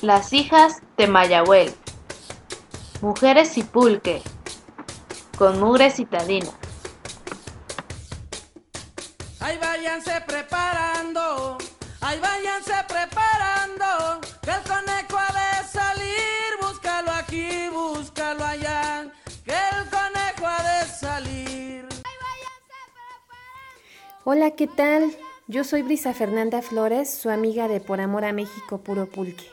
Las 0.00 0.32
hijas 0.32 0.80
de 0.96 1.06
Mayagüel. 1.08 1.74
Mujeres 3.02 3.58
y 3.58 3.62
pulque. 3.62 4.22
Con 5.36 5.60
mugre 5.60 5.90
citadina. 5.90 6.48
Ahí 9.40 9.58
váyanse 9.58 10.22
preparando, 10.26 11.58
ahí 12.00 12.18
váyanse 12.18 12.72
preparando, 12.88 14.20
que 14.42 14.50
el 14.50 14.62
conejo 14.62 15.29
aquí, 17.30 17.68
búscalo 17.72 18.44
allá, 18.44 19.08
que 19.44 19.52
el 19.52 19.88
conejo 19.88 20.46
ha 20.46 20.62
de 20.62 20.88
salir. 20.88 21.88
Hola, 24.24 24.50
¿qué 24.52 24.66
tal? 24.66 25.12
Yo 25.46 25.62
soy 25.62 25.82
Brisa 25.82 26.12
Fernanda 26.12 26.60
Flores, 26.60 27.08
su 27.08 27.30
amiga 27.30 27.68
de 27.68 27.80
Por 27.80 28.00
Amor 28.00 28.24
a 28.24 28.32
México 28.32 28.78
Puro 28.78 29.06
Pulque. 29.06 29.44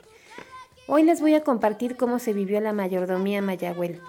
Hoy 0.87 1.03
les 1.03 1.21
voy 1.21 1.35
a 1.35 1.43
compartir 1.43 1.97
cómo 1.97 2.17
se 2.17 2.33
vivió 2.33 2.59
la 2.61 2.73
mayordomía 2.73 3.41
Mayagüel. 3.41 4.01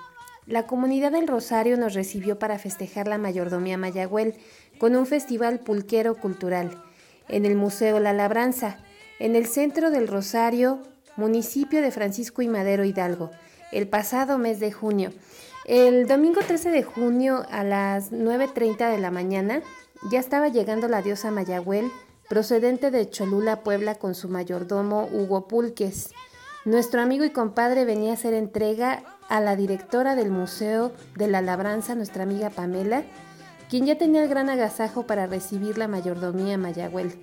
La 0.47 0.67
comunidad 0.67 1.13
del 1.13 1.29
Rosario 1.29 1.77
nos 1.77 1.93
recibió 1.93 2.39
para 2.39 2.59
festejar 2.59 3.07
la 3.07 3.19
mayordomía 3.19 3.77
Mayagüel 3.77 4.35
con 4.79 4.97
un 4.97 5.07
festival 5.07 5.61
pulquero 5.61 6.15
cultural 6.17 6.83
en 7.29 7.45
el 7.45 7.55
Museo 7.55 8.01
La 8.01 8.15
Labranza, 8.15 8.79
en 9.19 9.37
el 9.37 9.47
centro 9.47 9.91
del 9.91 10.09
Rosario, 10.09 10.83
municipio 11.17 11.83
de 11.83 11.91
Francisco 11.91 12.41
y 12.41 12.49
Madero 12.49 12.85
Hidalgo, 12.85 13.31
el 13.73 13.89
pasado 13.89 14.39
mes 14.39 14.61
de 14.61 14.73
junio. 14.73 15.13
El 15.65 16.07
domingo 16.07 16.41
13 16.41 16.71
de 16.71 16.83
junio 16.83 17.45
a 17.51 17.63
las 17.63 18.13
9.30 18.13 18.91
de 18.91 18.99
la 18.99 19.11
mañana 19.11 19.61
ya 20.11 20.19
estaba 20.19 20.49
llegando 20.49 20.89
la 20.89 21.03
diosa 21.03 21.31
Mayagüel, 21.31 21.91
procedente 22.29 22.91
de 22.91 23.11
Cholula, 23.11 23.63
Puebla, 23.63 23.97
con 23.97 24.15
su 24.15 24.29
mayordomo 24.29 25.09
Hugo 25.13 25.49
Pulques. 25.49 26.11
Nuestro 26.65 27.01
amigo 27.01 27.25
y 27.25 27.31
compadre 27.31 27.85
venía 27.85 28.13
a 28.13 28.15
hacer 28.15 28.35
entrega 28.35 29.03
a 29.29 29.41
la 29.41 29.57
directora 29.57 30.15
del 30.15 30.31
Museo 30.31 30.93
de 31.17 31.29
la 31.29 31.43
Labranza, 31.43 31.95
nuestra 31.95 32.23
amiga 32.23 32.51
Pamela, 32.51 33.05
quien 33.69 33.87
ya 33.87 33.99
tenía 33.99 34.23
el 34.23 34.29
gran 34.29 34.49
agasajo 34.49 35.07
para 35.07 35.27
recibir 35.27 35.77
la 35.79 35.89
mayordomía 35.89 36.57
Mayagüel. 36.57 37.21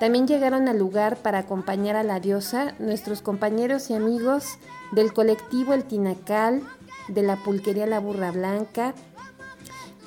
También 0.00 0.26
llegaron 0.26 0.68
al 0.68 0.78
lugar 0.78 1.16
para 1.16 1.38
acompañar 1.38 1.96
a 1.96 2.02
la 2.02 2.20
diosa 2.20 2.74
nuestros 2.78 3.22
compañeros 3.22 3.90
y 3.90 3.94
amigos 3.94 4.58
del 4.92 5.12
colectivo 5.12 5.74
El 5.74 5.84
Tinacal, 5.84 6.62
de 7.08 7.22
la 7.22 7.36
pulquería 7.36 7.86
La 7.86 8.00
Burra 8.00 8.32
Blanca, 8.32 8.94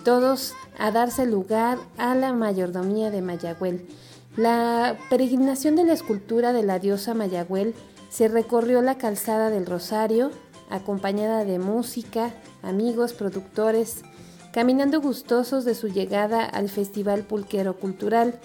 todos 0.03 0.53
a 0.77 0.91
darse 0.91 1.25
lugar 1.25 1.77
a 1.97 2.15
la 2.15 2.33
mayordomía 2.33 3.11
de 3.11 3.21
Mayagüel. 3.21 3.87
La 4.35 4.97
peregrinación 5.09 5.75
de 5.75 5.83
la 5.83 5.93
escultura 5.93 6.53
de 6.53 6.63
la 6.63 6.79
diosa 6.79 7.13
Mayagüel 7.13 7.75
se 8.09 8.27
recorrió 8.27 8.81
la 8.81 8.97
calzada 8.97 9.49
del 9.49 9.65
Rosario, 9.65 10.31
acompañada 10.69 11.45
de 11.45 11.59
música, 11.59 12.31
amigos, 12.61 13.13
productores, 13.13 14.03
caminando 14.51 15.01
gustosos 15.01 15.65
de 15.65 15.75
su 15.75 15.87
llegada 15.87 16.45
al 16.45 16.69
Festival 16.69 17.23
Pulquero 17.23 17.77
Cultural. 17.77 18.39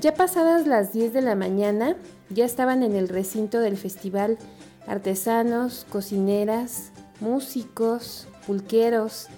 Ya 0.00 0.14
pasadas 0.14 0.66
las 0.66 0.92
10 0.92 1.12
de 1.12 1.22
la 1.22 1.34
mañana, 1.34 1.96
ya 2.28 2.44
estaban 2.44 2.82
en 2.82 2.94
el 2.94 3.08
recinto 3.08 3.60
del 3.60 3.76
festival 3.76 4.38
artesanos, 4.86 5.86
cocineras, 5.90 6.92
músicos, 7.20 8.28
pulqueros, 8.46 9.28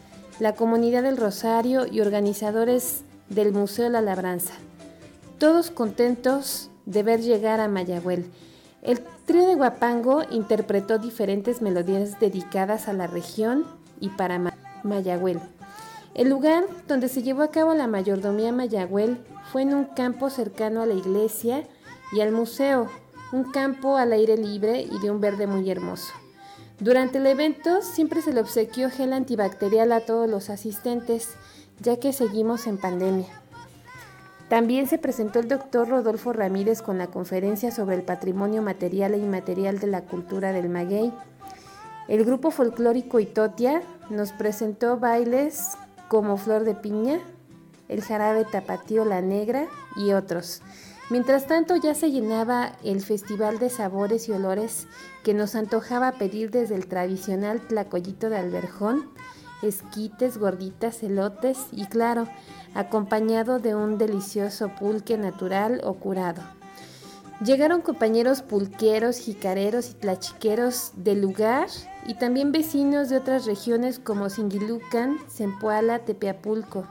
la 0.41 0.55
comunidad 0.55 1.03
del 1.03 1.17
Rosario 1.17 1.87
y 1.87 2.01
organizadores 2.01 3.03
del 3.29 3.53
Museo 3.53 3.89
La 3.89 4.01
Labranza. 4.01 4.55
Todos 5.39 5.71
contentos 5.71 6.71
de 6.87 7.03
ver 7.03 7.21
llegar 7.21 7.61
a 7.61 7.69
Mayagüel 7.69 8.31
el 8.83 9.01
trío 9.27 9.47
de 9.47 9.57
Guapango 9.57 10.23
interpretó 10.31 10.99
diferentes 10.99 11.61
melodías 11.61 12.21
dedicadas 12.21 12.89
a 12.89 12.93
la 12.93 13.09
región 13.09 13.65
y 13.99 14.11
para 14.11 14.41
Mayagüel. 14.85 15.41
El 16.15 16.31
lugar 16.31 16.65
donde 16.87 17.09
se 17.09 17.23
llevó 17.23 17.43
a 17.43 17.51
cabo 17.51 17.75
la 17.75 17.89
mayordomía 17.89 18.53
Mayagüel 18.53 19.19
fue 19.51 19.63
en 19.63 19.75
un 19.75 19.85
campo 19.85 20.31
cercano 20.31 20.81
a 20.81 20.87
la 20.87 20.95
iglesia 20.95 21.65
y 22.13 22.21
al 22.21 22.31
museo, 22.31 22.89
un 23.33 23.45
campo 23.45 23.97
al 23.97 24.12
aire 24.12 24.37
libre 24.37 24.83
y 24.83 24.99
de 25.01 25.11
un 25.11 25.21
verde 25.21 25.47
muy 25.47 25.71
hermoso. 25.71 26.12
Durante 26.81 27.19
el 27.19 27.27
evento 27.27 27.83
siempre 27.83 28.23
se 28.23 28.33
le 28.33 28.41
obsequió 28.41 28.91
gel 28.91 29.12
antibacterial 29.12 29.93
a 29.93 30.01
todos 30.01 30.31
los 30.31 30.49
asistentes, 30.49 31.31
ya 31.81 31.99
que 31.99 32.12
seguimos 32.12 32.67
en 32.67 32.79
pandemia. 32.79 33.27
También 34.49 34.87
se 34.87 34.97
presentó 34.97 35.41
el 35.41 35.49
doctor 35.49 35.88
Rodolfo 35.88 36.33
Ramírez 36.33 36.81
con 36.81 36.97
la 36.97 37.09
conferencia 37.09 37.71
sobre 37.71 37.97
el 37.97 38.03
patrimonio 38.03 38.62
material 38.62 39.14
e 39.14 39.19
inmaterial 39.19 39.79
de 39.79 39.88
la 39.88 40.03
cultura 40.03 40.53
del 40.53 40.71
maguey. 40.71 41.12
El 42.07 42.25
grupo 42.25 42.51
folclórico 42.51 43.21
Itotia 43.21 43.83
nos 44.09 44.33
presentó 44.33 44.99
bailes 44.99 45.77
como 46.09 46.38
Flor 46.38 46.64
de 46.64 46.75
Piña, 46.75 47.21
el 47.88 48.03
jarabe 48.03 48.47
tapatío 48.47 49.05
La 49.05 49.21
Negra 49.21 49.67
y 49.97 50.12
otros. 50.12 50.62
Mientras 51.11 51.47
tanto 51.47 51.75
ya 51.77 51.94
se 51.94 52.11
llenaba 52.11 52.73
el 52.85 53.01
festival 53.01 53.59
de 53.59 53.71
sabores 53.71 54.29
y 54.29 54.33
olores 54.33 54.87
que 55.25 55.33
nos 55.33 55.55
antojaba 55.55 56.12
pedir 56.12 56.51
desde 56.51 56.75
el 56.75 56.87
tradicional 56.87 57.66
tlacoyito 57.66 58.29
de 58.29 58.37
alberjón, 58.37 59.09
esquites, 59.62 60.37
gorditas, 60.37 61.03
elotes 61.03 61.59
y 61.73 61.87
claro, 61.87 62.29
acompañado 62.75 63.59
de 63.59 63.75
un 63.75 63.97
delicioso 63.97 64.71
pulque 64.79 65.16
natural 65.16 65.81
o 65.83 65.94
curado. 65.94 66.42
Llegaron 67.42 67.81
compañeros 67.81 68.42
pulqueros, 68.42 69.18
jicareros 69.18 69.90
y 69.90 69.94
tlachiqueros 69.94 70.92
del 70.97 71.23
lugar 71.23 71.68
y 72.07 72.14
también 72.14 72.53
vecinos 72.53 73.09
de 73.09 73.16
otras 73.16 73.47
regiones 73.47 73.99
como 73.99 74.29
Singilucan, 74.29 75.18
Zempoala, 75.31 76.01
Tepeapulco. 76.01 76.85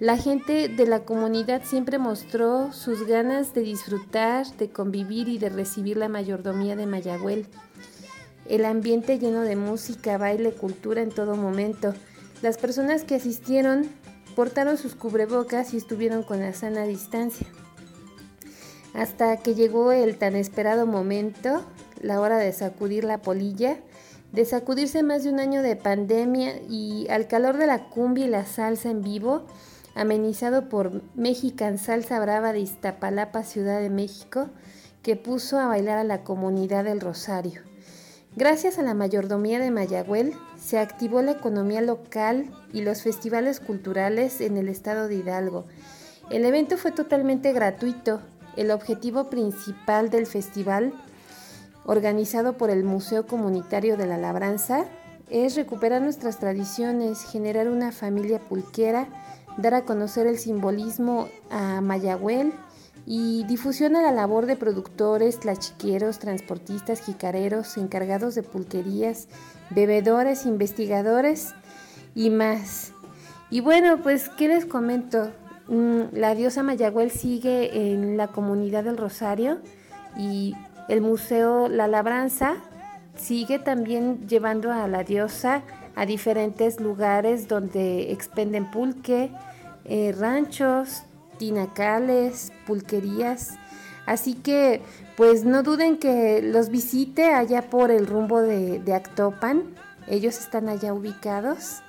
La 0.00 0.16
gente 0.16 0.68
de 0.68 0.86
la 0.86 1.00
comunidad 1.00 1.64
siempre 1.64 1.98
mostró 1.98 2.72
sus 2.72 3.04
ganas 3.04 3.52
de 3.52 3.62
disfrutar, 3.62 4.46
de 4.56 4.70
convivir 4.70 5.28
y 5.28 5.38
de 5.38 5.48
recibir 5.48 5.96
la 5.96 6.08
mayordomía 6.08 6.76
de 6.76 6.86
Mayagüel. 6.86 7.46
El 8.48 8.64
ambiente 8.64 9.18
lleno 9.18 9.40
de 9.40 9.56
música, 9.56 10.16
baile, 10.16 10.52
cultura 10.52 11.02
en 11.02 11.10
todo 11.10 11.34
momento. 11.34 11.94
Las 12.42 12.58
personas 12.58 13.02
que 13.02 13.16
asistieron 13.16 13.88
portaron 14.36 14.78
sus 14.78 14.94
cubrebocas 14.94 15.74
y 15.74 15.78
estuvieron 15.78 16.22
con 16.22 16.38
la 16.38 16.52
sana 16.52 16.84
distancia. 16.84 17.48
Hasta 18.94 19.36
que 19.38 19.56
llegó 19.56 19.90
el 19.90 20.16
tan 20.16 20.36
esperado 20.36 20.86
momento, 20.86 21.64
la 22.00 22.20
hora 22.20 22.38
de 22.38 22.52
sacudir 22.52 23.02
la 23.02 23.20
polilla, 23.20 23.78
de 24.30 24.44
sacudirse 24.44 25.02
más 25.02 25.24
de 25.24 25.30
un 25.30 25.40
año 25.40 25.60
de 25.60 25.74
pandemia 25.74 26.62
y 26.68 27.08
al 27.10 27.26
calor 27.26 27.56
de 27.56 27.66
la 27.66 27.88
cumbia 27.88 28.26
y 28.26 28.28
la 28.28 28.46
salsa 28.46 28.90
en 28.90 29.02
vivo, 29.02 29.44
amenizado 29.98 30.68
por 30.68 31.02
Mexican 31.16 31.76
Salsa 31.76 32.20
Brava 32.20 32.52
de 32.52 32.60
Iztapalapa, 32.60 33.42
Ciudad 33.42 33.80
de 33.80 33.90
México, 33.90 34.48
que 35.02 35.16
puso 35.16 35.58
a 35.58 35.66
bailar 35.66 35.98
a 35.98 36.04
la 36.04 36.22
comunidad 36.22 36.84
del 36.84 37.00
Rosario. 37.00 37.62
Gracias 38.36 38.78
a 38.78 38.82
la 38.82 38.94
mayordomía 38.94 39.58
de 39.58 39.72
Mayagüel, 39.72 40.34
se 40.56 40.78
activó 40.78 41.20
la 41.20 41.32
economía 41.32 41.80
local 41.80 42.46
y 42.72 42.82
los 42.82 43.02
festivales 43.02 43.58
culturales 43.58 44.40
en 44.40 44.56
el 44.56 44.68
estado 44.68 45.08
de 45.08 45.16
Hidalgo. 45.16 45.64
El 46.30 46.44
evento 46.44 46.76
fue 46.76 46.92
totalmente 46.92 47.52
gratuito. 47.52 48.20
El 48.56 48.70
objetivo 48.70 49.28
principal 49.30 50.10
del 50.10 50.26
festival, 50.26 50.92
organizado 51.84 52.56
por 52.56 52.70
el 52.70 52.84
Museo 52.84 53.26
Comunitario 53.26 53.96
de 53.96 54.06
la 54.06 54.18
Labranza, 54.18 54.84
es 55.28 55.56
recuperar 55.56 56.02
nuestras 56.02 56.38
tradiciones, 56.38 57.24
generar 57.24 57.68
una 57.68 57.90
familia 57.90 58.38
pulquera, 58.38 59.08
dar 59.58 59.74
a 59.74 59.84
conocer 59.84 60.26
el 60.26 60.38
simbolismo 60.38 61.28
a 61.50 61.82
Mayagüel, 61.82 62.54
y 63.10 63.44
difusiona 63.44 64.02
la 64.02 64.12
labor 64.12 64.44
de 64.44 64.54
productores, 64.54 65.40
tlachiqueros, 65.40 66.18
transportistas, 66.18 67.00
jicareros, 67.00 67.78
encargados 67.78 68.34
de 68.34 68.42
pulquerías, 68.42 69.28
bebedores, 69.70 70.44
investigadores 70.44 71.54
y 72.14 72.28
más. 72.28 72.92
Y 73.48 73.60
bueno, 73.60 74.02
pues, 74.02 74.28
¿qué 74.28 74.48
les 74.48 74.66
comento? 74.66 75.32
Mm, 75.68 76.00
la 76.12 76.34
diosa 76.34 76.62
Mayagüel 76.62 77.10
sigue 77.10 77.92
en 77.92 78.18
la 78.18 78.28
comunidad 78.28 78.84
del 78.84 78.98
Rosario 78.98 79.58
y 80.18 80.54
el 80.90 81.00
Museo 81.00 81.68
La 81.68 81.88
Labranza 81.88 82.56
sigue 83.16 83.58
también 83.58 84.28
llevando 84.28 84.70
a 84.70 84.86
la 84.86 85.02
diosa 85.02 85.62
a 85.96 86.04
diferentes 86.04 86.78
lugares 86.78 87.48
donde 87.48 88.12
expenden 88.12 88.70
pulque, 88.70 89.32
eh, 89.88 90.14
ranchos, 90.16 91.02
tinacales, 91.38 92.52
pulquerías. 92.66 93.54
Así 94.06 94.34
que 94.34 94.82
pues 95.16 95.44
no 95.44 95.62
duden 95.62 95.98
que 95.98 96.40
los 96.42 96.68
visite 96.68 97.32
allá 97.34 97.70
por 97.70 97.90
el 97.90 98.06
rumbo 98.06 98.40
de, 98.40 98.78
de 98.78 98.94
Actopan. 98.94 99.64
Ellos 100.06 100.38
están 100.38 100.68
allá 100.68 100.94
ubicados. 100.94 101.82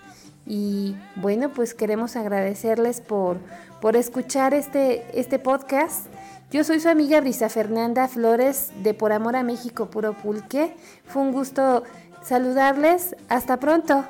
Y 0.46 0.96
bueno, 1.16 1.50
pues 1.54 1.74
queremos 1.74 2.16
agradecerles 2.16 3.02
por, 3.02 3.38
por 3.82 3.96
escuchar 3.96 4.54
este, 4.54 5.06
este 5.14 5.38
podcast. 5.38 6.08
Yo 6.52 6.64
soy 6.64 6.80
su 6.80 6.90
amiga 6.90 7.22
Brisa 7.22 7.50
Fernanda 7.50 8.08
Flores 8.08 8.72
de 8.82 8.96
Por 8.96 9.12
Amor 9.12 9.36
a 9.36 9.44
México 9.44 9.92
Puro 9.92 10.14
Pulque. 10.14 10.76
Fue 11.06 11.22
un 11.22 11.32
gusto 11.32 11.84
saludarles. 12.24 13.16
Hasta 13.30 13.60
pronto. 13.60 14.04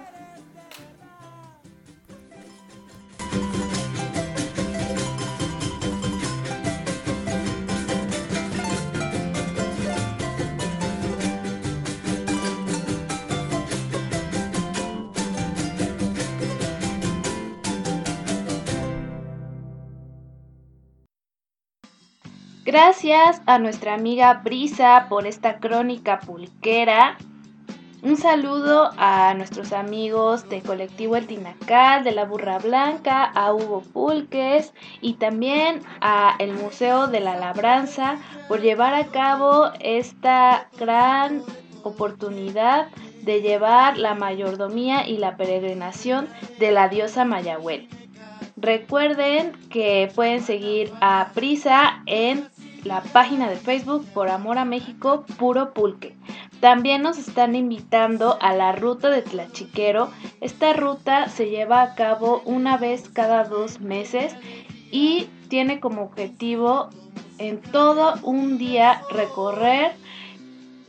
Gracias 22.81 23.41
a 23.45 23.59
nuestra 23.59 23.93
amiga 23.93 24.35
Brisa 24.35 25.07
por 25.09 25.27
esta 25.27 25.59
crónica 25.59 26.21
pulquera. 26.21 27.17
Un 28.01 28.15
saludo 28.15 28.91
a 28.95 29.33
nuestros 29.33 29.73
amigos 29.73 30.47
de 30.47 30.61
Colectivo 30.61 31.17
El 31.17 31.27
Tinacal, 31.27 32.05
de 32.05 32.13
la 32.13 32.23
Burra 32.23 32.57
Blanca, 32.57 33.25
a 33.25 33.53
Hugo 33.53 33.81
Pulques 33.81 34.73
y 35.01 35.15
también 35.15 35.81
a 35.99 36.37
el 36.39 36.53
Museo 36.53 37.07
de 37.07 37.19
la 37.19 37.35
Labranza 37.35 38.15
por 38.47 38.61
llevar 38.61 38.93
a 38.93 39.07
cabo 39.07 39.71
esta 39.81 40.69
gran 40.79 41.43
oportunidad 41.83 42.87
de 43.23 43.41
llevar 43.41 43.97
la 43.97 44.15
mayordomía 44.15 45.05
y 45.05 45.17
la 45.17 45.35
peregrinación 45.35 46.29
de 46.59 46.71
la 46.71 46.87
diosa 46.87 47.25
Mayagüel. 47.25 47.89
Recuerden 48.55 49.51
que 49.69 50.09
pueden 50.15 50.41
seguir 50.41 50.91
a 51.01 51.31
Prisa 51.33 52.03
en 52.05 52.47
la 52.83 53.01
página 53.01 53.49
de 53.49 53.55
Facebook 53.55 54.05
por 54.13 54.29
Amor 54.29 54.57
a 54.57 54.65
México 54.65 55.25
Puro 55.37 55.73
Pulque. 55.73 56.15
También 56.59 57.01
nos 57.01 57.17
están 57.17 57.55
invitando 57.55 58.37
a 58.41 58.53
la 58.53 58.73
ruta 58.73 59.09
de 59.09 59.21
Tlachiquero. 59.21 60.09
Esta 60.41 60.73
ruta 60.73 61.29
se 61.29 61.49
lleva 61.49 61.81
a 61.81 61.95
cabo 61.95 62.41
una 62.45 62.77
vez 62.77 63.09
cada 63.09 63.45
dos 63.45 63.79
meses 63.79 64.35
y 64.91 65.29
tiene 65.47 65.79
como 65.79 66.03
objetivo 66.03 66.89
en 67.37 67.61
todo 67.61 68.15
un 68.23 68.57
día 68.57 69.01
recorrer 69.11 69.93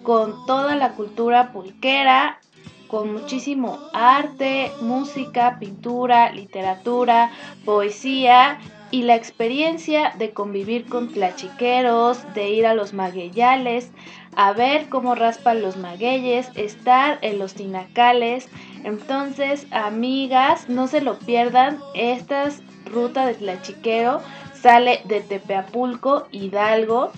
con 0.02 0.46
toda 0.46 0.74
la 0.76 0.92
cultura 0.92 1.52
pulquera, 1.52 2.40
con 2.88 3.12
muchísimo 3.12 3.78
arte, 3.92 4.72
música, 4.80 5.58
pintura, 5.60 6.32
literatura, 6.32 7.30
poesía 7.64 8.58
y 8.90 9.02
la 9.02 9.14
experiencia 9.14 10.14
de 10.18 10.30
convivir 10.30 10.86
con 10.86 11.08
tlachiqueros, 11.08 12.22
de 12.34 12.50
ir 12.50 12.66
a 12.66 12.74
los 12.74 12.92
magueyales, 12.92 13.90
a 14.36 14.52
ver 14.52 14.88
cómo 14.88 15.14
raspan 15.14 15.62
los 15.62 15.76
magueyes, 15.76 16.50
estar 16.54 17.18
en 17.22 17.38
los 17.38 17.54
tinacales. 17.54 18.48
Entonces, 18.84 19.66
amigas, 19.70 20.68
no 20.68 20.86
se 20.86 21.00
lo 21.00 21.18
pierdan, 21.18 21.78
esta 21.94 22.48
ruta 22.86 23.26
de 23.26 23.34
tlachiquero 23.34 24.20
sale 24.54 25.00
de 25.04 25.20
Tepeapulco, 25.20 26.26
Hidalgo, 26.30 27.12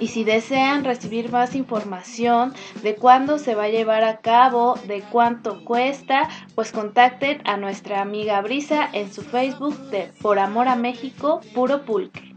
y 0.00 0.08
si 0.08 0.24
desean 0.24 0.84
recibir 0.84 1.30
más 1.30 1.54
información 1.54 2.54
de 2.82 2.96
cuándo 2.96 3.38
se 3.38 3.54
va 3.54 3.64
a 3.64 3.68
llevar 3.68 4.02
a 4.02 4.18
cabo, 4.18 4.74
de 4.86 5.02
cuánto 5.02 5.64
cuesta, 5.64 6.28
pues 6.54 6.72
contacten 6.72 7.42
a 7.44 7.56
nuestra 7.56 8.00
amiga 8.00 8.40
Brisa 8.40 8.88
en 8.92 9.12
su 9.12 9.22
Facebook 9.22 9.76
de 9.90 10.10
Por 10.20 10.38
Amor 10.38 10.68
a 10.68 10.76
México 10.76 11.40
Puro 11.54 11.84
Pulque. 11.84 12.29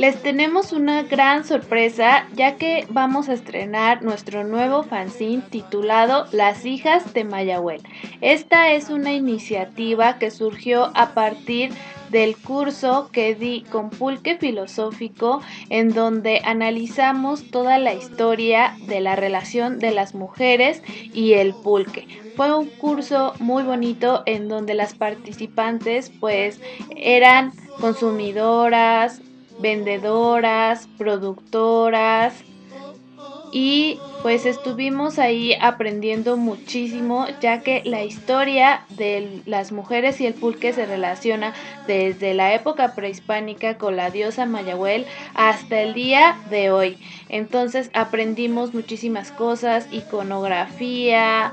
Les 0.00 0.22
tenemos 0.22 0.72
una 0.72 1.02
gran 1.02 1.44
sorpresa 1.44 2.26
ya 2.34 2.56
que 2.56 2.86
vamos 2.88 3.28
a 3.28 3.34
estrenar 3.34 4.02
nuestro 4.02 4.44
nuevo 4.44 4.82
fanzine 4.82 5.42
titulado 5.50 6.24
Las 6.32 6.64
hijas 6.64 7.12
de 7.12 7.24
Mayagüel. 7.24 7.82
Esta 8.22 8.72
es 8.72 8.88
una 8.88 9.12
iniciativa 9.12 10.18
que 10.18 10.30
surgió 10.30 10.90
a 10.94 11.12
partir 11.12 11.74
del 12.08 12.34
curso 12.38 13.10
que 13.12 13.34
di 13.34 13.60
con 13.70 13.90
Pulque 13.90 14.38
Filosófico 14.38 15.42
en 15.68 15.92
donde 15.92 16.40
analizamos 16.46 17.50
toda 17.50 17.76
la 17.76 17.92
historia 17.92 18.74
de 18.86 19.02
la 19.02 19.16
relación 19.16 19.78
de 19.78 19.90
las 19.90 20.14
mujeres 20.14 20.82
y 21.12 21.34
el 21.34 21.52
pulque. 21.52 22.08
Fue 22.36 22.56
un 22.56 22.70
curso 22.70 23.34
muy 23.38 23.64
bonito 23.64 24.22
en 24.24 24.48
donde 24.48 24.72
las 24.72 24.94
participantes 24.94 26.10
pues 26.20 26.58
eran 26.96 27.52
consumidoras, 27.82 29.20
vendedoras, 29.60 30.88
productoras, 30.98 32.34
y 33.52 33.98
pues 34.22 34.46
estuvimos 34.46 35.18
ahí 35.18 35.54
aprendiendo 35.60 36.36
muchísimo 36.36 37.26
ya 37.40 37.60
que 37.62 37.82
la 37.84 38.04
historia 38.04 38.82
de 38.90 39.42
las 39.46 39.72
mujeres 39.72 40.20
y 40.20 40.26
el 40.26 40.34
pulque 40.34 40.72
se 40.72 40.86
relaciona 40.86 41.54
desde 41.86 42.34
la 42.34 42.54
época 42.54 42.94
prehispánica 42.94 43.76
con 43.76 43.96
la 43.96 44.10
diosa 44.10 44.46
Mayagüel 44.46 45.06
hasta 45.34 45.80
el 45.80 45.94
día 45.94 46.38
de 46.50 46.70
hoy. 46.70 46.98
Entonces 47.28 47.90
aprendimos 47.92 48.72
muchísimas 48.72 49.32
cosas, 49.32 49.88
iconografía, 49.90 51.52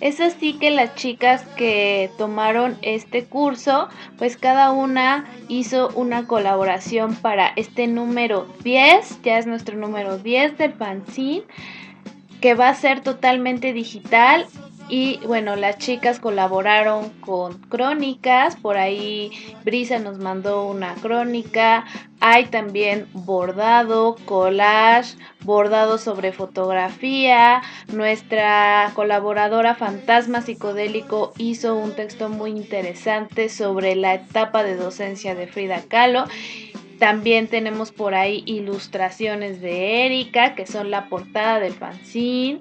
es 0.00 0.20
así 0.20 0.54
que 0.54 0.70
las 0.70 0.94
chicas 0.94 1.42
que 1.56 2.10
tomaron 2.18 2.78
este 2.82 3.24
curso, 3.24 3.88
pues 4.16 4.36
cada 4.36 4.70
una 4.70 5.26
hizo 5.48 5.88
una 5.94 6.26
colaboración 6.26 7.16
para 7.16 7.48
este 7.56 7.86
número 7.86 8.46
10, 8.62 9.22
ya 9.22 9.38
es 9.38 9.46
nuestro 9.46 9.76
número 9.76 10.18
10 10.18 10.56
del 10.58 10.72
fanzine, 10.72 11.44
que 12.40 12.54
va 12.54 12.68
a 12.68 12.74
ser 12.74 13.00
totalmente 13.00 13.72
digital 13.72 14.46
y 14.88 15.18
bueno, 15.26 15.56
las 15.56 15.78
chicas 15.78 16.18
colaboraron 16.18 17.10
con 17.20 17.58
crónicas, 17.68 18.56
por 18.56 18.76
ahí 18.76 19.30
Brisa 19.64 19.98
nos 19.98 20.18
mandó 20.18 20.66
una 20.66 20.94
crónica, 20.94 21.84
hay 22.20 22.46
también 22.46 23.06
bordado, 23.12 24.16
collage, 24.24 25.16
bordado 25.44 25.98
sobre 25.98 26.32
fotografía, 26.32 27.62
nuestra 27.92 28.90
colaboradora 28.94 29.74
Fantasma 29.74 30.40
Psicodélico 30.40 31.32
hizo 31.36 31.76
un 31.76 31.94
texto 31.94 32.28
muy 32.28 32.50
interesante 32.50 33.48
sobre 33.48 33.94
la 33.94 34.14
etapa 34.14 34.62
de 34.62 34.76
docencia 34.76 35.34
de 35.34 35.46
Frida 35.46 35.82
Kahlo. 35.86 36.24
También 36.98 37.46
tenemos 37.46 37.92
por 37.92 38.14
ahí 38.14 38.42
ilustraciones 38.46 39.60
de 39.60 40.06
Erika, 40.06 40.56
que 40.56 40.66
son 40.66 40.90
la 40.90 41.08
portada 41.08 41.60
del 41.60 41.74
fanzine. 41.74 42.60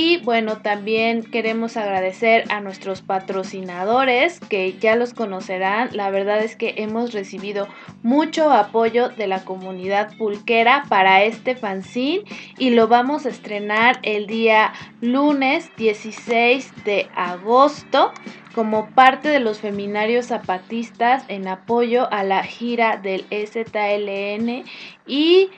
Y 0.00 0.18
bueno, 0.18 0.58
también 0.58 1.24
queremos 1.24 1.76
agradecer 1.76 2.44
a 2.50 2.60
nuestros 2.60 3.02
patrocinadores 3.02 4.38
que 4.38 4.78
ya 4.78 4.94
los 4.94 5.12
conocerán. 5.12 5.88
La 5.90 6.08
verdad 6.10 6.38
es 6.38 6.54
que 6.54 6.74
hemos 6.76 7.12
recibido 7.12 7.66
mucho 8.04 8.52
apoyo 8.52 9.08
de 9.08 9.26
la 9.26 9.44
comunidad 9.44 10.16
pulquera 10.16 10.84
para 10.88 11.24
este 11.24 11.56
fanzine 11.56 12.22
y 12.58 12.70
lo 12.70 12.86
vamos 12.86 13.26
a 13.26 13.30
estrenar 13.30 13.98
el 14.04 14.28
día 14.28 14.72
lunes 15.00 15.68
16 15.76 16.84
de 16.84 17.08
agosto 17.16 18.12
como 18.54 18.90
parte 18.90 19.28
de 19.28 19.40
los 19.40 19.58
feminarios 19.58 20.26
zapatistas 20.26 21.24
en 21.26 21.48
apoyo 21.48 22.08
a 22.12 22.22
la 22.22 22.44
gira 22.44 22.98
del 22.98 23.26
STLN 23.32 24.62
y 25.08 25.50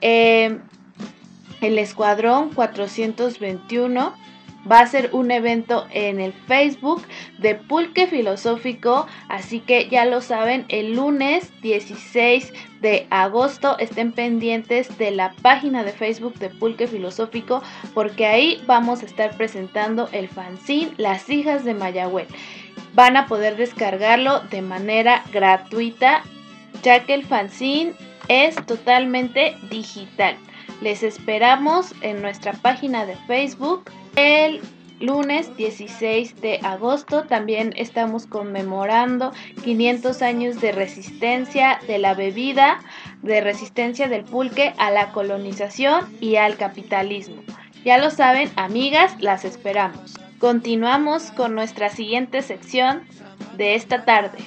eh, 0.00 0.58
el 1.60 1.78
Escuadrón 1.78 2.50
421 2.54 4.14
Va 4.70 4.80
a 4.80 4.86
ser 4.86 5.10
un 5.12 5.30
evento 5.30 5.86
en 5.92 6.20
el 6.20 6.32
Facebook 6.32 7.02
de 7.38 7.54
Pulque 7.54 8.08
Filosófico, 8.08 9.06
así 9.28 9.60
que 9.60 9.88
ya 9.88 10.04
lo 10.04 10.20
saben, 10.20 10.64
el 10.68 10.96
lunes 10.96 11.52
16 11.62 12.52
de 12.80 13.06
agosto 13.10 13.78
estén 13.78 14.10
pendientes 14.10 14.98
de 14.98 15.12
la 15.12 15.32
página 15.40 15.84
de 15.84 15.92
Facebook 15.92 16.34
de 16.40 16.50
Pulque 16.50 16.88
Filosófico 16.88 17.62
porque 17.94 18.26
ahí 18.26 18.60
vamos 18.66 19.02
a 19.02 19.06
estar 19.06 19.36
presentando 19.36 20.08
el 20.10 20.28
fanzine 20.28 20.94
Las 20.96 21.30
hijas 21.30 21.64
de 21.64 21.74
Mayagüel. 21.74 22.26
Van 22.94 23.16
a 23.16 23.26
poder 23.26 23.56
descargarlo 23.56 24.40
de 24.50 24.62
manera 24.62 25.22
gratuita 25.32 26.24
ya 26.82 27.04
que 27.04 27.14
el 27.14 27.24
fanzine 27.24 27.94
es 28.28 28.56
totalmente 28.66 29.56
digital. 29.70 30.36
Les 30.80 31.02
esperamos 31.02 31.94
en 32.02 32.22
nuestra 32.22 32.52
página 32.52 33.06
de 33.06 33.16
Facebook 33.26 33.90
el 34.16 34.60
lunes 35.00 35.54
16 35.56 36.40
de 36.40 36.60
agosto. 36.62 37.24
También 37.24 37.72
estamos 37.76 38.26
conmemorando 38.26 39.32
500 39.64 40.22
años 40.22 40.60
de 40.60 40.72
resistencia 40.72 41.80
de 41.86 41.98
la 41.98 42.14
bebida, 42.14 42.80
de 43.22 43.40
resistencia 43.40 44.08
del 44.08 44.24
pulque 44.24 44.74
a 44.78 44.90
la 44.90 45.12
colonización 45.12 46.06
y 46.20 46.36
al 46.36 46.56
capitalismo. 46.56 47.42
Ya 47.84 47.98
lo 47.98 48.10
saben, 48.10 48.50
amigas, 48.56 49.14
las 49.20 49.44
esperamos. 49.44 50.14
Continuamos 50.38 51.30
con 51.30 51.54
nuestra 51.54 51.88
siguiente 51.88 52.42
sección 52.42 53.02
de 53.56 53.74
esta 53.74 54.04
tarde. 54.04 54.38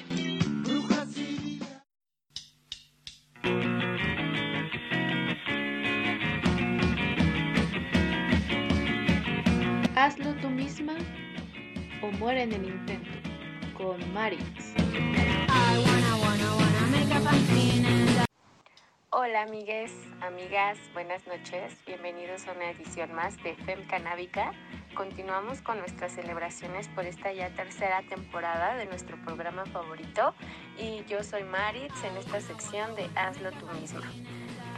Hola 19.09 19.41
amigues, 19.41 19.91
amigas, 20.21 20.77
buenas 20.93 21.25
noches. 21.25 21.73
Bienvenidos 21.87 22.47
a 22.47 22.51
una 22.51 22.69
edición 22.69 23.11
más 23.13 23.41
de 23.41 23.55
FEM 23.55 23.87
Canábica. 23.87 24.51
Continuamos 24.93 25.63
con 25.63 25.79
nuestras 25.79 26.11
celebraciones 26.11 26.87
por 26.89 27.05
esta 27.05 27.33
ya 27.33 27.49
tercera 27.55 28.03
temporada 28.03 28.75
de 28.75 28.85
nuestro 28.85 29.17
programa 29.25 29.65
favorito 29.65 30.35
y 30.77 31.03
yo 31.05 31.23
soy 31.23 31.43
Maritz 31.43 32.03
en 32.03 32.15
esta 32.17 32.39
sección 32.39 32.95
de 32.95 33.09
Hazlo 33.15 33.51
tú 33.53 33.65
misma. 33.79 34.05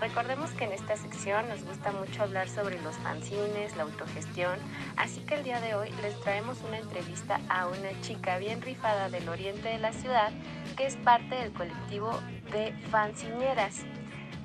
Recordemos 0.01 0.49
que 0.53 0.63
en 0.63 0.71
esta 0.71 0.97
sección 0.97 1.47
nos 1.47 1.63
gusta 1.63 1.91
mucho 1.91 2.23
hablar 2.23 2.49
sobre 2.49 2.81
los 2.81 2.95
fanzines, 2.95 3.77
la 3.77 3.83
autogestión, 3.83 4.57
así 4.97 5.21
que 5.21 5.35
el 5.35 5.43
día 5.43 5.61
de 5.61 5.75
hoy 5.75 5.91
les 6.01 6.19
traemos 6.21 6.57
una 6.67 6.79
entrevista 6.79 7.39
a 7.49 7.67
una 7.67 8.01
chica 8.01 8.39
bien 8.39 8.63
rifada 8.63 9.09
del 9.09 9.29
oriente 9.29 9.69
de 9.69 9.77
la 9.77 9.93
ciudad 9.93 10.31
que 10.75 10.87
es 10.87 10.95
parte 10.95 11.35
del 11.35 11.53
colectivo 11.53 12.19
de 12.51 12.73
fanzineras. 12.89 13.83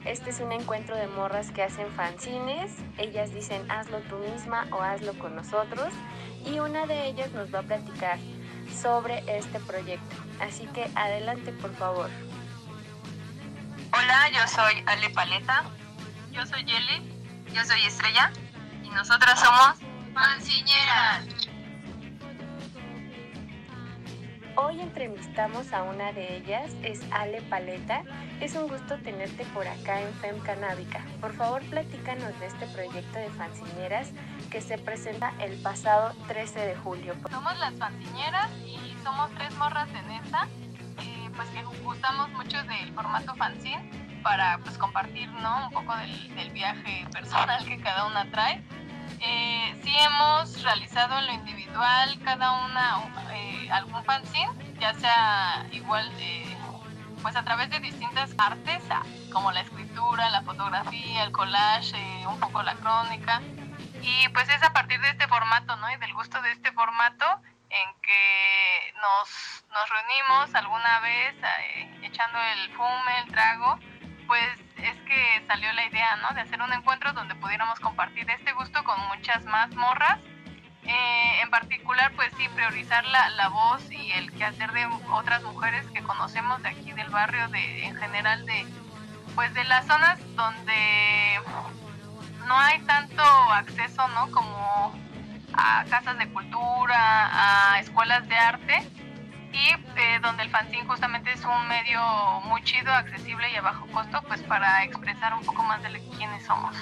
Este 0.04 0.28
es 0.28 0.40
un 0.40 0.52
encuentro 0.52 0.94
de 0.94 1.06
morras 1.06 1.50
que 1.52 1.62
hacen 1.62 1.90
fanzines, 1.92 2.74
ellas 2.98 3.32
dicen 3.32 3.68
hazlo 3.70 4.00
tú 4.10 4.18
misma 4.30 4.68
o 4.72 4.82
hazlo 4.82 5.18
con 5.18 5.34
nosotros 5.34 5.88
y 6.44 6.58
una 6.58 6.84
de 6.84 7.06
ellas 7.06 7.32
nos 7.32 7.52
va 7.52 7.60
a 7.60 7.62
platicar 7.62 8.18
sobre 8.70 9.24
este 9.26 9.58
proyecto. 9.60 10.16
Así 10.38 10.66
que 10.66 10.86
adelante 10.94 11.50
por 11.52 11.72
favor. 11.76 12.10
Hola, 13.98 14.28
yo 14.28 14.46
soy 14.46 14.82
Ale 14.84 15.08
Paleta. 15.08 15.64
Yo 16.30 16.44
soy 16.44 16.64
Yeli. 16.64 17.44
Yo 17.54 17.64
soy 17.64 17.80
Estrella. 17.86 18.30
Y 18.82 18.90
nosotras 18.90 19.40
somos 19.40 19.78
Panciñeras. 20.12 21.24
Hoy 24.56 24.80
entrevistamos 24.80 25.72
a 25.72 25.82
una 25.82 26.12
de 26.12 26.36
ellas, 26.36 26.72
es 26.82 27.00
Ale 27.10 27.40
Paleta. 27.42 28.02
Es 28.40 28.54
un 28.54 28.68
gusto 28.68 28.98
tenerte 28.98 29.46
por 29.46 29.66
acá 29.66 30.02
en 30.02 30.12
FEM 30.14 30.40
Canábica. 30.40 31.02
Por 31.20 31.34
favor, 31.34 31.62
platícanos 31.62 32.38
de 32.38 32.46
este 32.46 32.66
proyecto 32.66 33.18
de 33.18 33.30
fanciñeras 33.30 34.10
que 34.50 34.60
se 34.60 34.76
presenta 34.76 35.32
el 35.40 35.60
pasado 35.62 36.14
13 36.28 36.60
de 36.60 36.76
julio. 36.76 37.14
Somos 37.30 37.58
las 37.58 37.74
fanciñeras 37.76 38.50
y 38.58 38.94
somos 39.02 39.30
tres 39.36 39.54
morras 39.56 39.88
en 39.88 40.10
esta 40.10 40.48
pues 41.36 41.48
que 41.50 41.62
gustamos 41.62 42.28
mucho 42.30 42.62
del 42.64 42.92
formato 42.94 43.34
fanzine 43.34 43.90
para 44.22 44.58
pues 44.58 44.76
compartir 44.78 45.28
¿no? 45.30 45.66
un 45.66 45.70
poco 45.70 45.94
del, 45.96 46.34
del 46.34 46.50
viaje 46.50 47.06
personal 47.12 47.64
que 47.64 47.78
cada 47.80 48.06
una 48.06 48.30
trae. 48.30 48.62
Eh, 49.20 49.80
sí 49.82 49.94
hemos 49.98 50.62
realizado 50.62 51.18
en 51.18 51.26
lo 51.26 51.32
individual 51.34 52.18
cada 52.24 52.64
una 52.64 53.02
eh, 53.32 53.70
algún 53.70 54.04
fanzine, 54.04 54.50
ya 54.78 54.92
sea 54.94 55.66
igual 55.72 56.10
eh, 56.18 56.56
pues 57.22 57.34
a 57.34 57.42
través 57.42 57.70
de 57.70 57.80
distintas 57.80 58.34
artes, 58.38 58.82
como 59.32 59.50
la 59.50 59.60
escritura, 59.60 60.30
la 60.30 60.42
fotografía, 60.42 61.24
el 61.24 61.32
collage, 61.32 61.96
eh, 61.96 62.26
un 62.26 62.38
poco 62.38 62.62
la 62.62 62.74
crónica. 62.74 63.42
Y 64.02 64.28
pues 64.28 64.48
es 64.48 64.62
a 64.62 64.72
partir 64.72 65.00
de 65.00 65.10
este 65.10 65.26
formato, 65.26 65.76
¿no? 65.76 65.90
Y 65.90 65.96
del 65.96 66.12
gusto 66.14 66.40
de 66.42 66.52
este 66.52 66.70
formato 66.72 67.24
en 67.70 68.00
que 68.00 68.94
nos, 69.00 69.64
nos 69.72 69.88
reunimos 69.90 70.54
alguna 70.54 71.00
vez 71.00 71.34
eh, 71.42 72.00
echando 72.02 72.38
el 72.40 72.70
fume, 72.76 73.18
el 73.24 73.30
trago, 73.30 73.78
pues 74.26 74.58
es 74.76 74.96
que 75.02 75.44
salió 75.46 75.72
la 75.72 75.86
idea, 75.86 76.16
¿no? 76.16 76.34
De 76.34 76.40
hacer 76.40 76.60
un 76.60 76.72
encuentro 76.72 77.12
donde 77.12 77.34
pudiéramos 77.34 77.78
compartir 77.80 78.28
este 78.30 78.52
gusto 78.52 78.82
con 78.84 79.00
muchas 79.08 79.44
más 79.44 79.74
morras. 79.74 80.18
Eh, 80.84 81.40
en 81.42 81.50
particular, 81.50 82.12
pues 82.14 82.32
sí, 82.36 82.48
priorizar 82.54 83.04
la, 83.06 83.28
la, 83.30 83.48
voz 83.48 83.90
y 83.90 84.12
el 84.12 84.30
quehacer 84.32 84.70
de 84.70 84.86
otras 85.10 85.42
mujeres 85.42 85.84
que 85.90 86.00
conocemos 86.02 86.62
de 86.62 86.68
aquí 86.68 86.92
del 86.92 87.10
barrio, 87.10 87.48
de, 87.48 87.86
en 87.86 87.96
general 87.96 88.46
de, 88.46 88.64
pues 89.34 89.52
de 89.54 89.64
las 89.64 89.84
zonas 89.86 90.20
donde 90.36 91.40
no 92.46 92.56
hay 92.56 92.80
tanto 92.82 93.22
acceso, 93.22 94.06
¿no? 94.08 94.30
Como 94.30 94.94
a 95.56 95.84
casas 95.88 96.18
de 96.18 96.28
cultura, 96.28 97.72
a 97.72 97.80
escuelas 97.80 98.28
de 98.28 98.36
arte 98.36 98.82
y 99.52 99.70
eh, 99.98 100.18
donde 100.22 100.42
el 100.42 100.50
fanzine 100.50 100.84
justamente 100.84 101.32
es 101.32 101.44
un 101.44 101.68
medio 101.68 102.00
muy 102.44 102.62
chido, 102.62 102.92
accesible 102.92 103.50
y 103.52 103.56
a 103.56 103.62
bajo 103.62 103.86
costo, 103.86 104.20
pues 104.28 104.42
para 104.42 104.84
expresar 104.84 105.34
un 105.34 105.44
poco 105.44 105.62
más 105.62 105.82
de 105.82 106.00
quiénes 106.16 106.44
somos. 106.44 106.76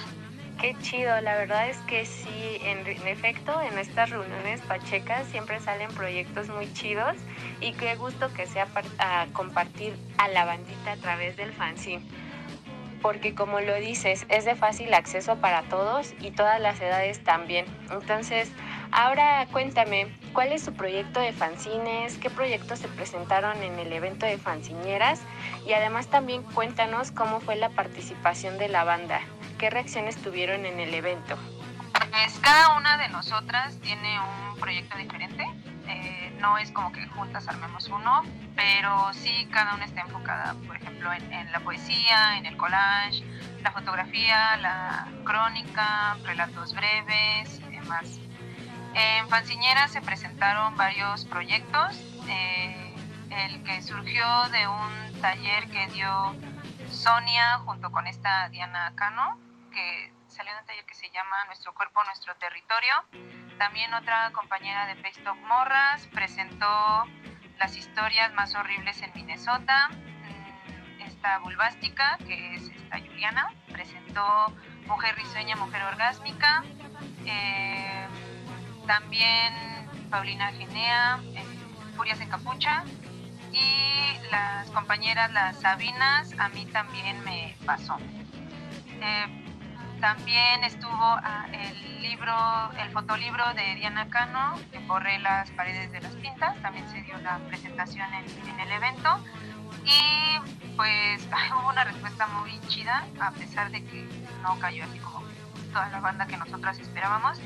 Qué 0.59 0.75
chido, 0.81 1.19
la 1.21 1.35
verdad 1.35 1.67
es 1.67 1.77
que 1.79 2.05
sí, 2.05 2.57
en, 2.61 2.87
en, 2.87 3.07
efecto, 3.07 3.61
en 3.61 3.77
estas 3.77 4.09
reuniones 4.09 4.61
pachecas 4.61 5.27
siempre 5.27 5.59
salen 5.59 5.93
proyectos 5.93 6.47
muy 6.49 6.71
chidos 6.73 7.15
y 7.59 7.73
qué 7.73 7.95
gusto 7.95 8.33
que 8.33 8.47
sea 8.47 8.67
a 8.99 9.25
compartir 9.33 9.97
a 10.17 10.27
la 10.29 10.45
bandita 10.45 10.93
a 10.93 10.97
través 10.97 11.35
del 11.35 11.51
fanzine. 11.53 12.03
Porque 13.01 13.35
como 13.35 13.59
lo 13.59 13.75
dices, 13.75 14.25
es 14.29 14.45
de 14.45 14.55
fácil 14.55 14.93
acceso 14.93 15.37
para 15.37 15.63
todos 15.63 16.13
y 16.19 16.31
todas 16.31 16.59
las 16.59 16.79
edades 16.81 17.23
también. 17.23 17.65
Entonces, 17.91 18.51
ahora 18.91 19.47
cuéntame, 19.51 20.07
¿cuál 20.33 20.51
es 20.51 20.63
su 20.63 20.73
proyecto 20.73 21.19
de 21.19 21.33
fanzines? 21.33 22.17
¿Qué 22.17 22.29
proyectos 22.29 22.79
se 22.79 22.87
presentaron 22.87 23.61
en 23.61 23.77
el 23.79 23.93
evento 23.93 24.25
de 24.25 24.37
fanzineras? 24.37 25.21
Y 25.67 25.73
además 25.73 26.07
también 26.07 26.43
cuéntanos 26.43 27.11
cómo 27.11 27.39
fue 27.39 27.55
la 27.55 27.69
participación 27.69 28.57
de 28.57 28.69
la 28.69 28.83
banda. 28.83 29.21
¿Qué 29.57 29.69
reacciones 29.69 30.17
tuvieron 30.17 30.65
en 30.65 30.79
el 30.79 30.93
evento? 30.93 31.37
Pues 32.11 32.39
cada 32.41 32.77
una 32.77 32.97
de 32.97 33.09
nosotras 33.09 33.79
tiene 33.81 34.19
un 34.19 34.59
proyecto 34.59 34.97
diferente. 34.97 35.45
No 36.39 36.57
es 36.57 36.71
como 36.71 36.91
que 36.91 37.07
juntas 37.07 37.47
armemos 37.47 37.87
uno, 37.87 38.23
pero 38.55 39.13
sí 39.13 39.47
cada 39.51 39.75
una 39.75 39.85
está 39.85 40.01
enfocada, 40.01 40.55
por 40.67 40.75
ejemplo, 40.75 41.11
en, 41.13 41.31
en, 41.31 41.51
la 41.51 41.59
poesía, 41.61 42.37
en 42.37 42.45
el 42.45 42.57
collage, 42.57 43.23
la 43.63 43.71
fotografía, 43.71 44.57
la 44.57 45.07
crónica, 45.23 46.17
relatos 46.23 46.73
breves 46.73 47.59
y 47.59 47.75
demás. 47.75 48.19
En 48.93 49.27
Fanciñera 49.27 49.87
se 49.89 50.01
presentaron 50.01 50.77
varios 50.77 51.25
proyectos. 51.25 51.97
Eh, 52.29 52.95
el 53.29 53.63
que 53.63 53.81
surgió 53.81 54.25
de 54.51 54.67
un 54.67 55.21
taller 55.21 55.69
que 55.69 55.87
dio 55.87 56.35
Sonia 56.89 57.59
junto 57.65 57.91
con 57.91 58.07
esta 58.07 58.47
Diana 58.49 58.93
Cano, 58.95 59.37
que 59.73 60.13
salió 60.27 60.53
de 60.53 60.59
un 60.59 60.65
taller 60.65 60.85
que 60.85 60.93
se 60.93 61.09
llama 61.09 61.43
Nuestro 61.47 61.73
cuerpo, 61.73 62.01
nuestro 62.05 62.35
territorio. 62.35 62.93
También 63.57 63.93
otra 63.93 64.31
compañera 64.31 64.85
de 64.85 64.95
Paystock 64.95 65.37
Morras 65.47 66.07
presentó 66.07 66.67
las 67.57 67.75
historias 67.77 68.33
más 68.33 68.53
horribles 68.55 69.01
en 69.01 69.11
Minnesota. 69.15 69.89
Esta 70.99 71.39
Bulbástica, 71.39 72.17
que 72.25 72.55
es 72.55 72.63
esta 72.63 72.99
Juliana, 72.99 73.53
presentó 73.71 74.53
Mujer 74.87 75.15
risueña, 75.15 75.55
Mujer 75.55 75.83
orgásmica. 75.83 76.63
Eh, 77.25 78.07
también 78.85 79.53
Paulina 80.09 80.51
Genea, 80.51 81.19
eh, 81.33 81.43
Furias 81.95 82.19
en 82.19 82.29
Capucha. 82.29 82.83
Y 83.53 84.31
las 84.31 84.69
compañeras, 84.71 85.31
las 85.31 85.61
Sabinas, 85.61 86.37
a 86.37 86.49
mí 86.49 86.65
también 86.65 87.23
me 87.23 87.55
pasó. 87.65 87.97
Eh, 89.01 89.44
también 89.99 90.63
estuvo 90.63 90.91
ah, 90.91 91.47
el 91.51 92.01
libro, 92.01 92.33
el 92.79 92.89
fotolibro 92.91 93.53
de 93.53 93.75
Diana 93.75 94.07
Cano, 94.09 94.59
que 94.71 94.85
corre 94.87 95.19
las 95.19 95.49
paredes 95.51 95.91
de 95.91 96.01
las 96.01 96.15
pintas, 96.15 96.59
también 96.61 96.87
se 96.89 97.01
dio 97.01 97.17
la 97.19 97.37
presentación 97.47 98.07
en, 98.13 98.59
el 98.59 98.71
evento. 98.71 99.19
Y 99.83 100.75
pues 100.75 101.27
hubo 101.59 101.69
una 101.69 101.83
respuesta 101.83 102.27
muy 102.27 102.59
chida, 102.67 103.05
a 103.19 103.31
pesar 103.31 103.71
de 103.71 103.83
que 103.83 104.07
no 104.41 104.57
cayó 104.59 104.83
así 104.85 104.99
como 104.99 105.25
toda 105.73 105.89
la 105.89 105.99
banda 105.99 106.27
que 106.27 106.37
nosotras 106.37 106.79
esperábamos. 106.79 107.39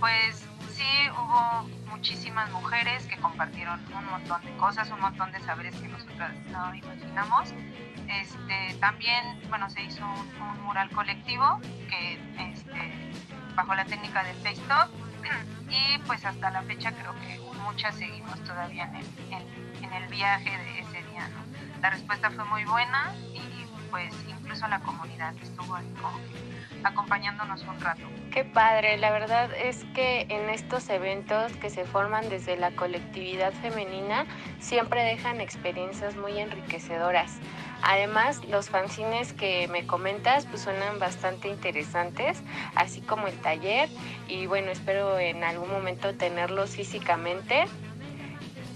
Pues 0.00 0.46
sí 0.72 0.84
hubo 1.12 1.68
muchísimas 1.90 2.50
mujeres 2.50 3.06
que 3.06 3.16
compartieron 3.16 3.80
un 3.94 4.04
montón 4.06 4.44
de 4.44 4.56
cosas, 4.56 4.90
un 4.90 5.00
montón 5.00 5.32
de 5.32 5.40
saberes 5.40 5.74
que 5.76 5.88
nosotras 5.88 6.32
no 6.50 6.74
imaginamos. 6.74 7.52
Este, 8.08 8.74
también, 8.80 9.40
bueno, 9.48 9.68
se 9.70 9.82
hizo 9.82 10.04
un, 10.04 10.62
mural 10.62 10.90
colectivo 10.90 11.60
que, 11.88 12.14
este, 12.50 13.12
bajo 13.54 13.74
la 13.74 13.84
técnica 13.84 14.22
del 14.24 14.36
face 14.36 14.60
y 15.70 15.98
pues 16.06 16.24
hasta 16.24 16.50
la 16.50 16.62
fecha 16.62 16.92
creo 16.92 17.14
que 17.20 17.38
muchas 17.62 17.94
seguimos 17.96 18.42
todavía 18.44 18.90
en 19.30 19.92
el, 19.92 20.06
viaje 20.08 20.50
de 20.50 20.80
ese 20.80 21.02
día, 21.10 21.28
La 21.82 21.90
respuesta 21.90 22.30
fue 22.30 22.44
muy 22.44 22.64
buena 22.64 23.12
y 23.34 23.66
pues 23.90 24.14
incluso 24.28 24.66
la 24.68 24.80
comunidad 24.80 25.34
estuvo 25.42 25.74
ahí 25.74 25.92
como 26.00 26.18
acompañándonos 26.84 27.62
un 27.62 27.80
rato. 27.80 28.02
Qué 28.30 28.44
padre, 28.44 28.96
la 28.98 29.10
verdad 29.10 29.50
es 29.54 29.84
que 29.94 30.26
en 30.28 30.50
estos 30.50 30.88
eventos 30.88 31.52
que 31.56 31.70
se 31.70 31.84
forman 31.84 32.28
desde 32.28 32.56
la 32.56 32.70
colectividad 32.72 33.52
femenina 33.52 34.26
siempre 34.58 35.02
dejan 35.02 35.40
experiencias 35.40 36.16
muy 36.16 36.38
enriquecedoras. 36.38 37.38
Además, 37.82 38.44
los 38.46 38.68
fanzines 38.68 39.32
que 39.32 39.68
me 39.68 39.86
comentas 39.86 40.46
pues 40.46 40.62
suenan 40.62 40.98
bastante 40.98 41.48
interesantes, 41.48 42.42
así 42.74 43.00
como 43.00 43.28
el 43.28 43.34
taller 43.40 43.88
y 44.28 44.46
bueno, 44.46 44.70
espero 44.70 45.18
en 45.18 45.44
algún 45.44 45.70
momento 45.70 46.14
tenerlos 46.14 46.70
físicamente. 46.70 47.64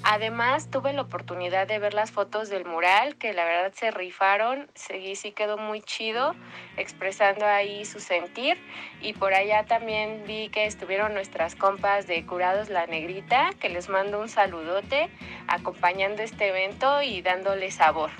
Además, 0.03 0.71
tuve 0.71 0.95
la 0.95 1.03
oportunidad 1.03 1.67
de 1.67 1.79
ver 1.79 1.93
las 1.93 2.11
fotos 2.11 2.49
del 2.49 2.65
mural, 2.65 3.17
que 3.17 3.35
la 3.35 3.45
verdad 3.45 3.73
se 3.75 3.91
rifaron, 3.91 4.67
sí, 4.75 5.15
sí 5.15 5.33
quedó 5.33 5.59
muy 5.59 5.83
chido, 5.83 6.35
expresando 6.79 7.45
ahí 7.45 7.85
su 7.85 8.01
sentir. 8.01 8.57
Y 9.03 9.13
por 9.13 9.35
allá 9.35 9.67
también 9.67 10.25
vi 10.27 10.49
que 10.49 10.65
estuvieron 10.65 11.13
nuestras 11.13 11.55
compas 11.55 12.07
de 12.07 12.25
Curados 12.25 12.71
La 12.71 12.87
Negrita, 12.87 13.51
que 13.61 13.69
les 13.69 13.91
mando 13.91 14.21
un 14.21 14.31
saludote, 14.31 15.11
acompañando 15.49 16.23
este 16.23 16.49
evento 16.49 17.03
y 17.03 17.21
dándole 17.21 17.71
sabor. 17.71 18.11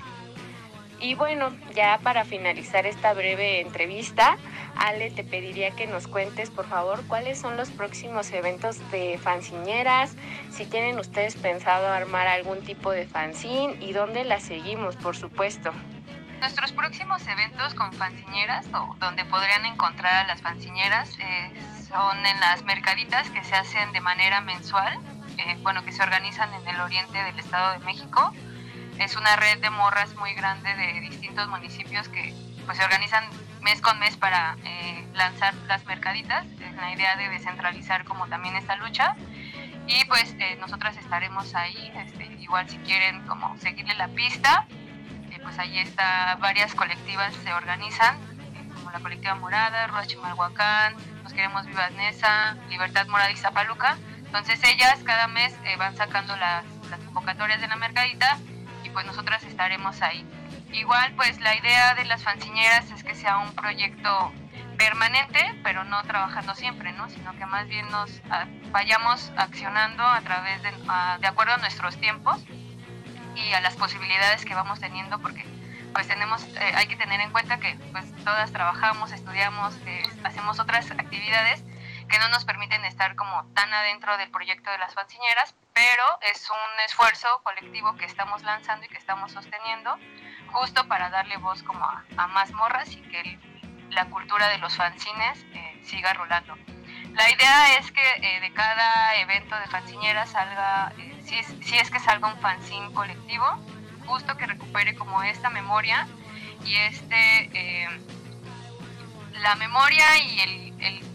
Y 1.01 1.15
bueno, 1.15 1.51
ya 1.73 1.99
para 2.03 2.23
finalizar 2.25 2.85
esta 2.85 3.13
breve 3.13 3.59
entrevista, 3.59 4.37
Ale, 4.75 5.09
te 5.09 5.23
pediría 5.23 5.71
que 5.71 5.87
nos 5.87 6.07
cuentes, 6.07 6.51
por 6.51 6.67
favor, 6.67 7.03
cuáles 7.07 7.39
son 7.39 7.57
los 7.57 7.71
próximos 7.71 8.31
eventos 8.31 8.77
de 8.91 9.17
fanzineras, 9.17 10.15
si 10.51 10.67
tienen 10.67 10.99
ustedes 10.99 11.35
pensado 11.35 11.87
armar 11.87 12.27
algún 12.27 12.61
tipo 12.61 12.91
de 12.91 13.07
fanzine 13.07 13.77
y 13.79 13.93
dónde 13.93 14.23
la 14.25 14.39
seguimos, 14.39 14.95
por 14.95 15.17
supuesto. 15.17 15.71
Nuestros 16.39 16.71
próximos 16.71 17.27
eventos 17.27 17.73
con 17.73 17.91
fanzineras, 17.93 18.67
o 18.71 18.95
donde 18.99 19.25
podrían 19.25 19.65
encontrar 19.65 20.13
a 20.13 20.27
las 20.27 20.41
fanzineras, 20.41 21.17
eh, 21.17 21.51
son 21.87 22.23
en 22.23 22.39
las 22.39 22.63
mercaditas 22.63 23.27
que 23.31 23.43
se 23.43 23.55
hacen 23.55 23.91
de 23.91 24.01
manera 24.01 24.41
mensual, 24.41 24.99
eh, 25.39 25.57
bueno, 25.63 25.83
que 25.83 25.91
se 25.91 26.03
organizan 26.03 26.53
en 26.53 26.67
el 26.67 26.79
oriente 26.79 27.17
del 27.23 27.39
Estado 27.39 27.79
de 27.79 27.85
México 27.85 28.31
es 29.01 29.15
una 29.15 29.35
red 29.35 29.57
de 29.59 29.71
morras 29.71 30.15
muy 30.15 30.33
grande 30.35 30.75
de 30.75 31.01
distintos 31.01 31.47
municipios 31.49 32.07
que 32.09 32.35
pues, 32.65 32.77
se 32.77 32.83
organizan 32.83 33.23
mes 33.61 33.81
con 33.81 33.97
mes 33.99 34.15
para 34.15 34.55
eh, 34.63 35.07
lanzar 35.15 35.55
las 35.67 35.83
mercaditas, 35.85 36.45
es 36.45 36.75
la 36.75 36.93
idea 36.93 37.15
de 37.15 37.29
descentralizar 37.29 38.05
como 38.05 38.27
también 38.27 38.55
esta 38.55 38.75
lucha. 38.75 39.15
Y 39.87 40.05
pues 40.05 40.35
eh, 40.37 40.55
nosotras 40.59 40.95
estaremos 40.97 41.55
ahí, 41.55 41.91
este, 41.95 42.25
igual 42.39 42.69
si 42.69 42.77
quieren 42.77 43.25
como 43.25 43.57
seguirle 43.57 43.95
la 43.95 44.07
pista, 44.09 44.67
eh, 45.31 45.39
pues 45.41 45.57
ahí 45.57 45.79
está, 45.79 46.37
varias 46.39 46.75
colectivas 46.75 47.33
se 47.43 47.51
organizan, 47.53 48.17
como 48.75 48.91
la 48.91 48.99
colectiva 48.99 49.33
Morada, 49.33 49.87
Ruas 49.87 50.07
Chimalhuacán, 50.07 50.95
Nos 51.23 51.33
Queremos 51.33 51.65
Vivas 51.65 51.91
Nesa, 51.93 52.55
Libertad 52.69 53.07
Morada 53.07 53.31
y 53.31 53.35
Zapaluca. 53.35 53.97
Entonces 54.25 54.63
ellas 54.63 54.99
cada 55.03 55.27
mes 55.27 55.53
van 55.77 55.97
sacando 55.97 56.35
las, 56.37 56.63
las 56.89 56.99
convocatorias 57.01 57.59
de 57.59 57.67
la 57.67 57.75
mercadita 57.75 58.37
pues 58.89 59.05
nosotras 59.05 59.43
estaremos 59.43 60.01
ahí. 60.01 60.25
Igual 60.71 61.13
pues 61.15 61.39
la 61.41 61.55
idea 61.55 61.95
de 61.95 62.05
las 62.05 62.23
fanziñeras 62.23 62.89
es 62.91 63.03
que 63.03 63.15
sea 63.15 63.37
un 63.37 63.53
proyecto 63.53 64.31
permanente, 64.77 65.53
pero 65.63 65.83
no 65.83 66.01
trabajando 66.03 66.55
siempre, 66.55 66.91
¿no? 66.93 67.09
Sino 67.09 67.35
que 67.37 67.45
más 67.45 67.67
bien 67.67 67.87
nos 67.89 68.21
ah, 68.29 68.45
vayamos 68.71 69.31
accionando 69.37 70.03
a 70.03 70.21
través 70.21 70.61
de, 70.63 70.71
de 70.71 71.27
acuerdo 71.27 71.53
a 71.53 71.57
nuestros 71.57 71.97
tiempos 71.97 72.43
y 73.35 73.53
a 73.53 73.61
las 73.61 73.75
posibilidades 73.75 74.43
que 74.45 74.55
vamos 74.55 74.79
teniendo, 74.79 75.19
porque 75.19 75.45
pues 75.93 76.07
tenemos, 76.07 76.43
eh, 76.43 76.71
hay 76.75 76.87
que 76.87 76.95
tener 76.95 77.19
en 77.19 77.31
cuenta 77.31 77.59
que 77.59 77.75
pues 77.91 78.05
todas 78.23 78.51
trabajamos, 78.51 79.11
estudiamos, 79.11 79.75
eh, 79.85 80.03
hacemos 80.23 80.59
otras 80.59 80.89
actividades 80.91 81.63
que 82.11 82.19
no 82.19 82.27
nos 82.27 82.43
permiten 82.43 82.83
estar 82.83 83.15
como 83.15 83.45
tan 83.53 83.73
adentro 83.73 84.17
del 84.17 84.29
proyecto 84.29 84.69
de 84.69 84.77
las 84.77 84.93
fanziñeras, 84.93 85.55
pero 85.73 86.03
es 86.21 86.49
un 86.49 86.79
esfuerzo 86.85 87.41
colectivo 87.43 87.95
que 87.95 88.05
estamos 88.05 88.43
lanzando 88.43 88.85
y 88.85 88.89
que 88.89 88.97
estamos 88.97 89.31
sosteniendo 89.31 89.97
justo 90.51 90.85
para 90.89 91.09
darle 91.09 91.37
voz 91.37 91.63
como 91.63 91.85
a, 91.85 92.27
más 92.27 92.51
morras 92.51 92.91
y 92.91 93.01
que 93.03 93.39
la 93.91 94.05
cultura 94.09 94.49
de 94.49 94.57
los 94.57 94.75
fanzines 94.75 95.45
eh, 95.53 95.81
siga 95.85 96.13
rolando. 96.13 96.57
La 97.13 97.31
idea 97.31 97.77
es 97.77 97.89
que 97.91 98.03
eh, 98.21 98.41
de 98.41 98.51
cada 98.53 99.15
evento 99.15 99.55
de 99.57 99.67
fanziñeras 99.67 100.31
salga, 100.31 100.91
eh, 100.97 101.21
si, 101.25 101.37
es, 101.37 101.47
si, 101.61 101.77
es, 101.77 101.89
que 101.89 101.99
salga 101.99 102.27
un 102.27 102.39
fanzine 102.41 102.91
colectivo, 102.93 103.45
justo 104.05 104.35
que 104.35 104.47
recupere 104.47 104.95
como 104.95 105.23
esta 105.23 105.49
memoria 105.49 106.07
y 106.65 106.75
este, 106.75 107.87
la 109.31 109.55
memoria 109.55 110.17
y 110.17 110.39
el, 110.41 110.81
el, 110.81 111.10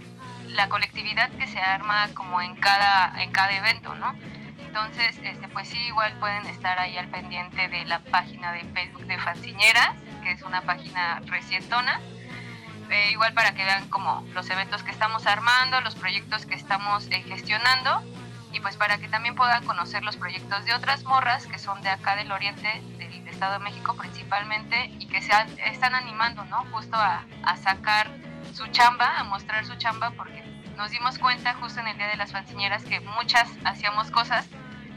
la 0.56 0.68
colectividad 0.68 1.30
que 1.30 1.46
se 1.46 1.60
arma 1.60 2.08
como 2.14 2.40
en 2.40 2.56
cada, 2.56 3.22
en 3.22 3.30
cada 3.30 3.52
evento, 3.52 3.94
¿no? 3.94 4.14
Entonces, 4.58 5.18
este, 5.22 5.48
pues 5.48 5.68
sí, 5.68 5.78
igual 5.86 6.12
pueden 6.18 6.44
estar 6.46 6.78
ahí 6.78 6.98
al 6.98 7.08
pendiente 7.08 7.68
de 7.68 7.84
la 7.84 8.00
página 8.00 8.52
de 8.52 8.60
Facebook 8.74 9.06
de 9.06 9.18
Fanciñeras, 9.18 9.90
que 10.22 10.32
es 10.32 10.42
una 10.42 10.62
página 10.62 11.20
recientona. 11.26 12.00
Eh, 12.90 13.10
igual 13.12 13.32
para 13.32 13.52
que 13.52 13.64
vean 13.64 13.88
como 13.88 14.24
los 14.32 14.48
eventos 14.50 14.82
que 14.82 14.90
estamos 14.90 15.26
armando, 15.26 15.80
los 15.80 15.94
proyectos 15.94 16.46
que 16.46 16.54
estamos 16.54 17.06
eh, 17.10 17.22
gestionando 17.22 18.02
y 18.52 18.60
pues 18.60 18.76
para 18.76 18.98
que 18.98 19.08
también 19.08 19.34
puedan 19.34 19.64
conocer 19.66 20.04
los 20.04 20.16
proyectos 20.16 20.64
de 20.64 20.72
otras 20.72 21.02
morras 21.02 21.46
que 21.46 21.58
son 21.58 21.82
de 21.82 21.88
acá 21.88 22.14
del 22.14 22.30
oriente, 22.30 22.80
del 22.98 23.26
Estado 23.26 23.54
de 23.54 23.64
México 23.64 23.96
principalmente 23.96 24.86
y 24.98 25.06
que 25.06 25.20
se 25.20 25.32
están 25.64 25.94
animando, 25.94 26.44
¿no? 26.44 26.64
Justo 26.70 26.96
a, 26.96 27.24
a 27.42 27.56
sacar 27.56 28.08
su 28.52 28.66
chamba, 28.68 29.18
a 29.18 29.24
mostrar 29.24 29.66
su 29.66 29.74
chamba 29.76 30.10
porque 30.10 30.45
nos 30.76 30.90
dimos 30.90 31.18
cuenta 31.18 31.54
justo 31.54 31.80
en 31.80 31.88
el 31.88 31.96
Día 31.96 32.08
de 32.08 32.16
las 32.16 32.32
Fanciñeras 32.32 32.84
que 32.84 33.00
muchas 33.00 33.48
hacíamos 33.64 34.10
cosas 34.10 34.46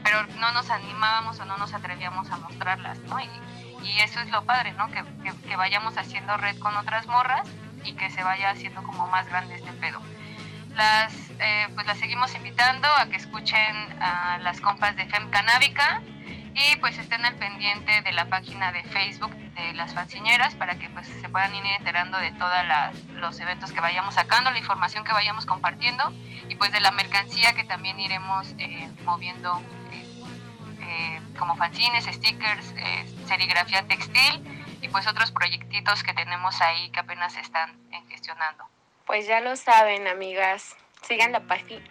pero 0.02 0.26
no 0.38 0.52
nos 0.52 0.70
animábamos 0.70 1.38
o 1.40 1.44
no 1.44 1.56
nos 1.56 1.74
atrevíamos 1.74 2.30
a 2.30 2.36
mostrarlas, 2.38 2.98
¿no? 3.00 3.20
Y, 3.20 3.28
y 3.82 4.00
eso 4.00 4.20
es 4.20 4.30
lo 4.30 4.44
padre, 4.44 4.72
¿no? 4.72 4.88
Que, 4.88 5.04
que, 5.48 5.56
vayamos 5.56 5.96
haciendo 5.96 6.36
red 6.36 6.58
con 6.58 6.76
otras 6.76 7.06
morras 7.06 7.48
y 7.84 7.92
que 7.94 8.10
se 8.10 8.22
vaya 8.22 8.50
haciendo 8.50 8.82
como 8.82 9.06
más 9.08 9.28
grande 9.28 9.54
este 9.54 9.72
pedo. 9.74 10.00
Las, 10.74 11.12
eh, 11.38 11.68
pues 11.74 11.86
las 11.86 11.98
seguimos 11.98 12.34
invitando 12.34 12.88
a 12.98 13.06
que 13.06 13.16
escuchen 13.16 13.76
a 14.00 14.38
las 14.38 14.60
compas 14.60 14.96
de 14.96 15.06
Fem 15.06 15.28
Canábica 15.30 16.00
y 16.54 16.76
pues 16.76 16.98
estén 16.98 17.24
al 17.24 17.34
pendiente 17.36 18.02
de 18.02 18.12
la 18.12 18.26
página 18.26 18.72
de 18.72 18.82
Facebook 18.84 19.34
de 19.54 19.72
las 19.74 19.94
fanciñeras 19.94 20.54
para 20.54 20.76
que 20.76 20.88
pues 20.90 21.06
se 21.06 21.28
puedan 21.28 21.54
ir 21.54 21.64
enterando 21.78 22.18
de 22.18 22.32
todos 22.32 22.52
los 23.14 23.38
eventos 23.40 23.72
que 23.72 23.80
vayamos 23.80 24.14
sacando, 24.14 24.50
la 24.50 24.58
información 24.58 25.04
que 25.04 25.12
vayamos 25.12 25.46
compartiendo 25.46 26.12
y 26.48 26.56
pues 26.56 26.72
de 26.72 26.80
la 26.80 26.90
mercancía 26.90 27.52
que 27.54 27.64
también 27.64 27.98
iremos 28.00 28.54
eh, 28.58 28.88
moviendo 29.04 29.60
eh, 30.82 31.20
como 31.38 31.56
fanzines, 31.56 32.04
stickers, 32.06 32.74
eh, 32.76 33.06
serigrafía 33.26 33.86
textil 33.86 34.78
y 34.82 34.88
pues 34.88 35.06
otros 35.06 35.30
proyectitos 35.30 36.02
que 36.02 36.14
tenemos 36.14 36.60
ahí 36.60 36.90
que 36.90 37.00
apenas 37.00 37.36
están 37.36 37.78
gestionando. 38.08 38.64
Pues 39.06 39.26
ya 39.26 39.40
lo 39.40 39.56
saben, 39.56 40.08
amigas. 40.08 40.76
Sigan 41.02 41.32
la 41.32 41.42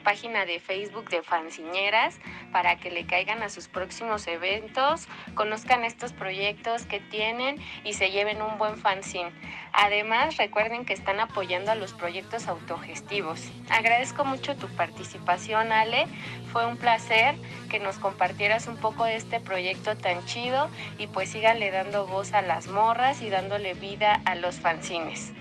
página 0.04 0.46
de 0.46 0.60
Facebook 0.60 1.10
de 1.10 1.24
Fanciñeras 1.24 2.18
para 2.54 2.78
que 2.78 2.90
le 2.90 3.06
caigan 3.06 3.44
a 3.44 3.50
sus 3.50 3.68
próximos 3.68 4.28
eventos, 4.28 5.08
conozcan 5.36 5.84
estos 5.84 6.14
proyectos 6.14 6.86
que 6.86 7.00
tienen 7.00 7.58
y 7.84 7.94
se 7.94 8.12
lleven 8.12 8.42
un 8.42 8.58
buen 8.58 8.78
fanzine. 8.78 9.32
Además, 9.74 10.38
recuerden 10.38 10.86
que 10.86 10.94
están 10.94 11.20
apoyando 11.20 11.72
a 11.72 11.76
los 11.76 11.94
proyectos 11.94 12.48
autogestivos. 12.48 13.42
Agradezco 13.70 14.26
mucho 14.26 14.56
tu 14.56 14.68
participación, 14.68 15.72
Ale. 15.72 16.08
Fue 16.52 16.66
un 16.66 16.78
placer 16.78 17.36
que 17.70 17.80
nos 17.80 17.98
compartieras 17.98 18.68
un 18.68 18.78
poco 18.78 19.06
de 19.06 19.16
este 19.16 19.40
proyecto 19.40 19.98
tan 19.98 20.26
chido 20.26 20.70
y 20.98 21.08
pues 21.08 21.30
síganle 21.30 21.72
dando 21.72 22.08
voz 22.08 22.34
a 22.34 22.42
las 22.42 22.68
morras 22.68 23.22
y 23.22 23.30
dándole 23.30 23.74
vida 23.74 24.22
a 24.26 24.36
los 24.36 24.60
fanzines. 24.60 25.34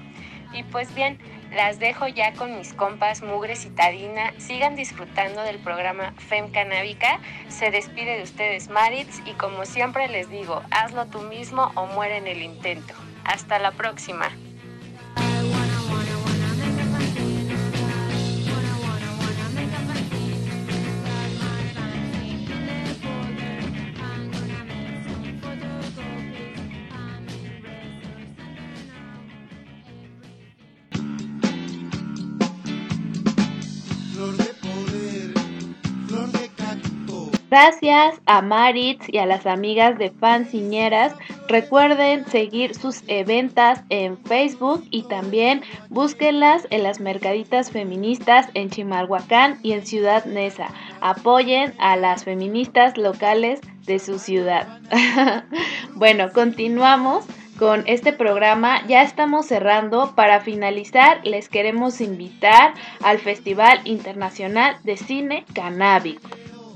Y 0.53 0.63
pues 0.65 0.95
bien, 0.95 1.19
Las 1.53 1.79
dejo 1.79 2.07
ya 2.09 2.35
con 2.35 2.59
mis 2.59 2.75
compas 2.75 3.23
Mugre 3.23 3.57
Citadina. 3.57 4.33
Sigan 4.39 4.77
disfrutando 4.77 5.43
del 5.43 5.59
programa 5.59 6.15
FEM 6.19 6.51
Canábica. 6.53 7.21
Se 7.49 7.71
despide 7.71 8.19
de 8.19 8.23
ustedes 8.23 8.69
Maritz 8.69 9.21
y 9.25 9.33
como 9.33 9.65
siempre 9.65 10.09
les 10.09 10.29
digo, 10.29 10.63
hazlo 10.71 11.07
tú 11.07 11.21
mismo 11.21 11.73
o 11.75 11.87
muere 11.87 12.19
en 12.19 12.27
el 12.27 12.43
intento. 12.43 12.95
Hasta 13.25 13.59
la 13.59 13.73
próxima. 13.73 14.31
Gracias 37.51 38.21
a 38.27 38.43
Maritz 38.43 39.07
y 39.09 39.19
a 39.19 39.27
las 39.27 39.47
amigas 39.47 39.97
de 39.99 40.11
Fanciñeras. 40.11 41.15
Recuerden 41.49 42.27
seguir 42.27 42.75
sus 42.75 43.03
eventas 43.07 43.83
en 43.89 44.19
Facebook 44.19 44.85
y 44.91 45.05
también 45.05 45.63
búsquenlas 45.89 46.67
en 46.71 46.83
las 46.83 47.01
mercaditas 47.01 47.71
feministas 47.71 48.49
en 48.53 48.69
Chimalhuacán 48.69 49.61
y 49.63 49.73
en 49.73 49.87
Ciudad 49.87 50.27
Neza. 50.27 50.69
Apoyen 51.01 51.73
a 51.79 51.97
las 51.97 52.25
feministas 52.25 52.99
locales 52.99 53.61
de 53.87 53.99
su 53.99 54.19
ciudad. 54.19 54.81
bueno, 55.95 56.31
continuamos 56.35 57.25
con 57.59 57.83
este 57.87 58.13
programa. 58.13 58.87
Ya 58.87 59.03
estamos 59.03 59.47
cerrando. 59.47 60.15
Para 60.15 60.41
finalizar, 60.41 61.21
les 61.25 61.49
queremos 61.49 62.03
invitar 62.03 62.75
al 63.03 63.19
Festival 63.19 63.81
Internacional 63.85 64.77
de 64.85 64.99
Cine 64.99 65.47
Canábico. 65.55 66.29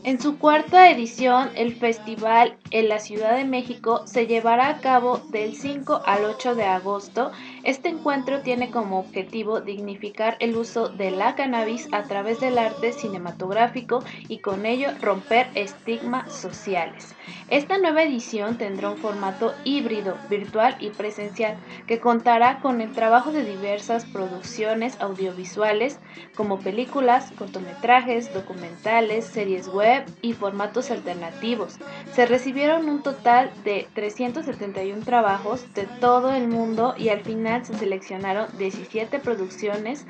En 0.05 0.21
su 0.21 0.37
cuarta 0.37 0.91
edición, 0.91 1.51
el 1.55 1.77
festival 1.77 2.57
en 2.73 2.89
la 2.89 2.99
Ciudad 2.99 3.37
de 3.37 3.45
México 3.45 4.03
se 4.05 4.27
llevará 4.27 4.69
a 4.69 4.81
cabo 4.81 5.19
del 5.31 5.55
5 5.55 6.03
al 6.05 6.25
8 6.25 6.57
de 6.57 6.65
agosto. 6.65 7.31
Este 7.65 7.89
encuentro 7.89 8.41
tiene 8.41 8.73
como 8.73 8.99
objetivo 8.99 9.61
dignificar 9.61 10.37
el 10.41 10.57
uso 10.57 10.89
de 10.89 11.13
la 11.13 11.37
cannabis 11.37 11.89
a 11.93 12.03
través 12.03 12.41
del 12.41 12.59
arte 12.59 12.93
cinematográfico 12.93 14.03
y 14.27 14.39
con 14.39 14.67
ello 14.67 14.89
romper 15.01 15.47
estigmas 15.55 16.33
sociales. 16.35 17.15
Esta 17.49 17.79
nueva 17.79 18.03
edición 18.03 18.59
tendrá 18.59 18.91
un 18.91 18.97
formato 18.97 19.55
híbrido, 19.63 20.17
virtual 20.29 20.77
y 20.81 20.91
presencial, 20.91 21.57
que 21.87 22.01
contará 22.01 22.59
con 22.61 22.81
el 22.81 22.91
trabajo 22.91 23.31
de 23.31 23.45
diversas 23.45 24.07
producciones 24.07 25.01
audiovisuales 25.01 26.01
como 26.35 26.59
películas, 26.59 27.31
cortometrajes, 27.39 28.35
documentales, 28.35 29.25
series 29.25 29.69
web 29.69 30.05
y 30.21 30.33
formatos 30.33 30.91
alternativos. 30.91 31.79
Se 32.13 32.27
recibieron 32.27 32.89
un 32.89 33.05
total 33.05 33.53
de 33.63 33.87
371 33.95 35.05
trabajos 35.05 35.73
de 35.75 35.87
todo 36.01 36.33
el 36.33 36.49
mundo 36.49 36.95
y 36.99 37.11
al 37.11 37.21
final 37.21 37.52
se 37.65 37.75
seleccionaron 37.75 38.47
17 38.59 39.19
producciones 39.19 40.07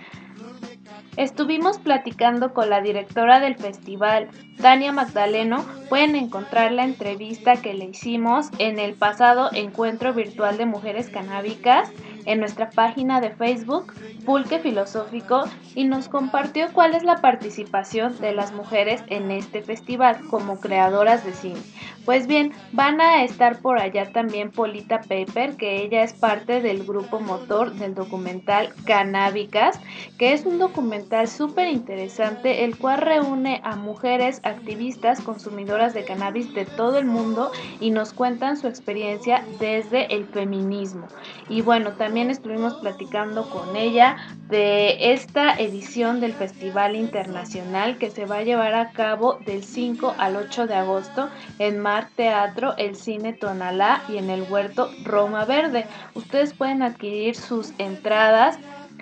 Estuvimos 1.17 1.79
platicando 1.79 2.55
con 2.55 2.71
la 2.71 2.81
directora 2.81 3.39
del 3.39 3.57
festival, 3.57 4.29
Tania 4.61 4.93
Magdaleno. 4.93 5.65
Pueden 5.91 6.17
encontrar 6.17 6.73
la 6.73 6.85
entrevista 6.85 7.57
que 7.57 7.75
le 7.75 7.85
hicimos 7.85 8.49
en 8.59 8.79
el 8.79 8.95
pasado 8.95 9.51
encuentro 9.53 10.15
virtual 10.15 10.57
de 10.57 10.65
mujeres 10.65 11.11
canábicas 11.11 11.91
en 12.27 12.41
nuestra 12.41 12.71
página 12.71 13.21
de 13.21 13.31
Facebook, 13.31 13.93
Pulque 14.25 14.59
Filosófico, 14.59 15.45
y 15.75 15.85
nos 15.85 16.09
compartió 16.09 16.73
cuál 16.73 16.95
es 16.95 17.03
la 17.03 17.21
participación 17.21 18.19
de 18.21 18.33
las 18.33 18.53
mujeres 18.53 19.03
en 19.09 19.31
este 19.31 19.63
festival 19.63 20.21
como 20.31 20.61
creadoras 20.61 21.25
de 21.25 21.33
cine. 21.33 21.61
Pues 22.05 22.27
bien, 22.27 22.53
van 22.73 23.01
a 23.01 23.23
estar 23.23 23.61
por 23.61 23.79
allá 23.79 24.11
también 24.11 24.51
Polita 24.51 25.01
Paper, 25.03 25.57
que 25.57 25.83
ella 25.85 26.03
es 26.03 26.13
parte 26.13 26.61
del 26.61 26.85
grupo 26.85 27.21
motor 27.21 27.73
del 27.75 27.95
documental 27.95 28.75
Canábicas, 28.85 29.79
que 30.19 30.33
es 30.33 30.45
un 30.45 30.59
documental 30.59 31.29
súper 31.29 31.69
interesante, 31.69 32.65
el 32.65 32.77
cual 32.77 33.03
reúne 33.03 33.61
a 33.63 33.77
mujeres 33.77 34.41
activistas 34.43 35.21
consumidoras 35.21 35.95
de 35.95 36.05
cannabis 36.05 36.53
de 36.55 36.65
todo 36.65 36.99
el 36.99 37.07
mundo 37.07 37.53
y 37.81 37.91
nos 37.91 38.13
cuentan 38.13 38.57
su 38.57 38.67
experiencia 38.67 39.45
desde 39.61 40.13
el 40.13 40.27
feminismo. 40.27 41.07
Y 41.49 41.63
bueno, 41.63 41.93
también 41.93 42.12
también 42.13 42.31
estuvimos 42.31 42.75
platicando 42.75 43.49
con 43.49 43.75
ella 43.75 44.19
de 44.51 45.15
esta 45.15 45.55
edición 45.55 46.21
del 46.21 46.35
Festival 46.35 46.95
Internacional 46.95 47.97
que 47.97 48.11
se 48.11 48.27
va 48.27 48.37
a 48.37 48.43
llevar 48.43 48.75
a 48.75 48.91
cabo 48.91 49.39
del 49.47 49.65
5 49.65 50.17
al 50.19 50.37
8 50.37 50.67
de 50.67 50.75
agosto 50.75 51.31
en 51.59 51.79
Mar 51.79 52.11
Teatro, 52.15 52.77
el 52.77 52.97
Cine 52.97 53.33
Tonalá 53.33 54.03
y 54.11 54.19
en 54.19 54.29
el 54.29 54.43
Huerto 54.43 54.91
Roma 55.05 55.47
Verde. 55.47 55.87
Ustedes 56.13 56.53
pueden 56.53 56.83
adquirir 56.83 57.35
sus 57.35 57.73
entradas 57.79 58.59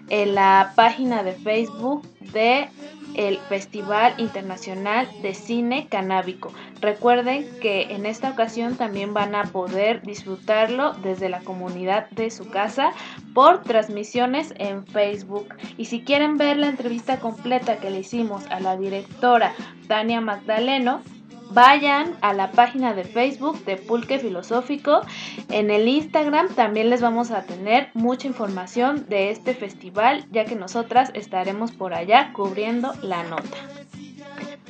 en 0.09 0.37
la 0.37 0.73
página 0.77 1.25
de 1.25 1.33
Facebook 1.33 2.03
de 2.33 2.69
el 3.15 3.39
Festival 3.39 4.15
Internacional 4.19 5.09
de 5.23 5.35
Cine 5.35 5.87
Canábico. 5.89 6.53
Recuerden 6.81 7.47
que 7.61 7.95
en 7.95 8.07
esta 8.07 8.31
ocasión 8.31 8.77
también 8.77 9.15
van 9.15 9.35
a 9.35 9.45
poder 9.45 10.03
disfrutarlo 10.03 10.93
desde 10.95 11.29
la 11.29 11.41
comunidad 11.41 12.09
de 12.11 12.31
su 12.31 12.49
casa 12.51 12.93
por 13.35 13.63
transmisiones 13.63 14.55
en 14.57 14.87
Facebook. 14.87 15.55
Y 15.77 15.87
si 15.87 16.03
quieren 16.03 16.37
ver 16.37 16.57
la 16.57 16.69
entrevista 16.69 17.19
completa 17.19 17.79
que 17.79 17.91
le 17.91 18.01
hicimos 18.01 18.47
a 18.51 18.61
la 18.61 18.77
directora 18.77 19.55
Tania 19.89 20.21
Magdaleno, 20.21 21.03
vayan 21.53 22.17
a 22.21 22.33
la 22.33 22.53
página 22.53 22.95
de 22.95 23.05
Facebook 23.05 23.65
de 23.65 23.77
Pulque 23.77 24.19
Filosófico. 24.19 25.01
En 25.49 25.71
el 25.71 25.89
Instagram 25.89 26.55
también 26.55 26.91
les 26.91 27.01
vamos 27.01 27.31
a 27.31 27.43
tener 27.43 27.91
mucha 27.95 28.27
información 28.27 29.07
de 29.09 29.31
este 29.31 29.55
festival, 29.55 30.27
ya 30.31 30.45
que 30.45 30.57
nosotras 30.57 31.11
estaremos 31.15 31.73
por 31.73 31.95
allá 31.95 32.33
cubriendo 32.33 32.93
la 33.03 33.23
nota. 33.25 33.59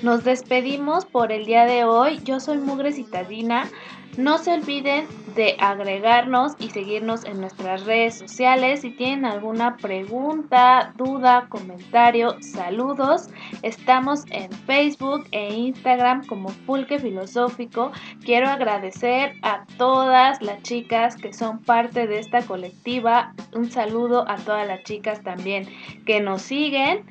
Nos 0.03 0.24
despedimos 0.24 1.05
por 1.05 1.31
el 1.31 1.45
día 1.45 1.66
de 1.66 1.85
hoy. 1.85 2.20
Yo 2.24 2.41
soy 2.41 2.59
Mugre 2.59 2.93
Citadina. 2.93 3.68
No 4.17 4.39
se 4.39 4.53
olviden 4.53 5.07
de 5.37 5.57
agregarnos 5.59 6.55
y 6.59 6.71
seguirnos 6.71 7.25
en 7.25 7.41
nuestras 7.41 7.85
redes 7.85 8.19
sociales. 8.19 8.81
Si 8.81 8.91
tienen 8.91 9.25
alguna 9.25 9.77
pregunta, 9.77 10.93
duda, 10.97 11.47
comentario, 11.49 12.37
saludos, 12.41 13.29
estamos 13.63 14.25
en 14.31 14.51
Facebook 14.51 15.27
e 15.31 15.55
Instagram 15.55 16.27
como 16.27 16.49
Pulque 16.67 16.99
Filosófico. 16.99 17.93
Quiero 18.25 18.49
agradecer 18.49 19.35
a 19.43 19.65
todas 19.79 20.43
las 20.43 20.63
chicas 20.63 21.17
que 21.17 21.33
son 21.33 21.61
parte 21.61 22.07
de 22.07 22.19
esta 22.19 22.43
colectiva. 22.43 23.33
Un 23.55 23.71
saludo 23.71 24.29
a 24.29 24.37
todas 24.37 24.67
las 24.67 24.83
chicas 24.83 25.23
también 25.23 25.69
que 26.05 26.21
nos 26.21 26.43
siguen. 26.43 27.05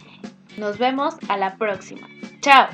Nos 0.57 0.77
vemos 0.77 1.15
a 1.29 1.37
la 1.37 1.55
próxima. 1.55 2.07
Chao. 2.41 2.67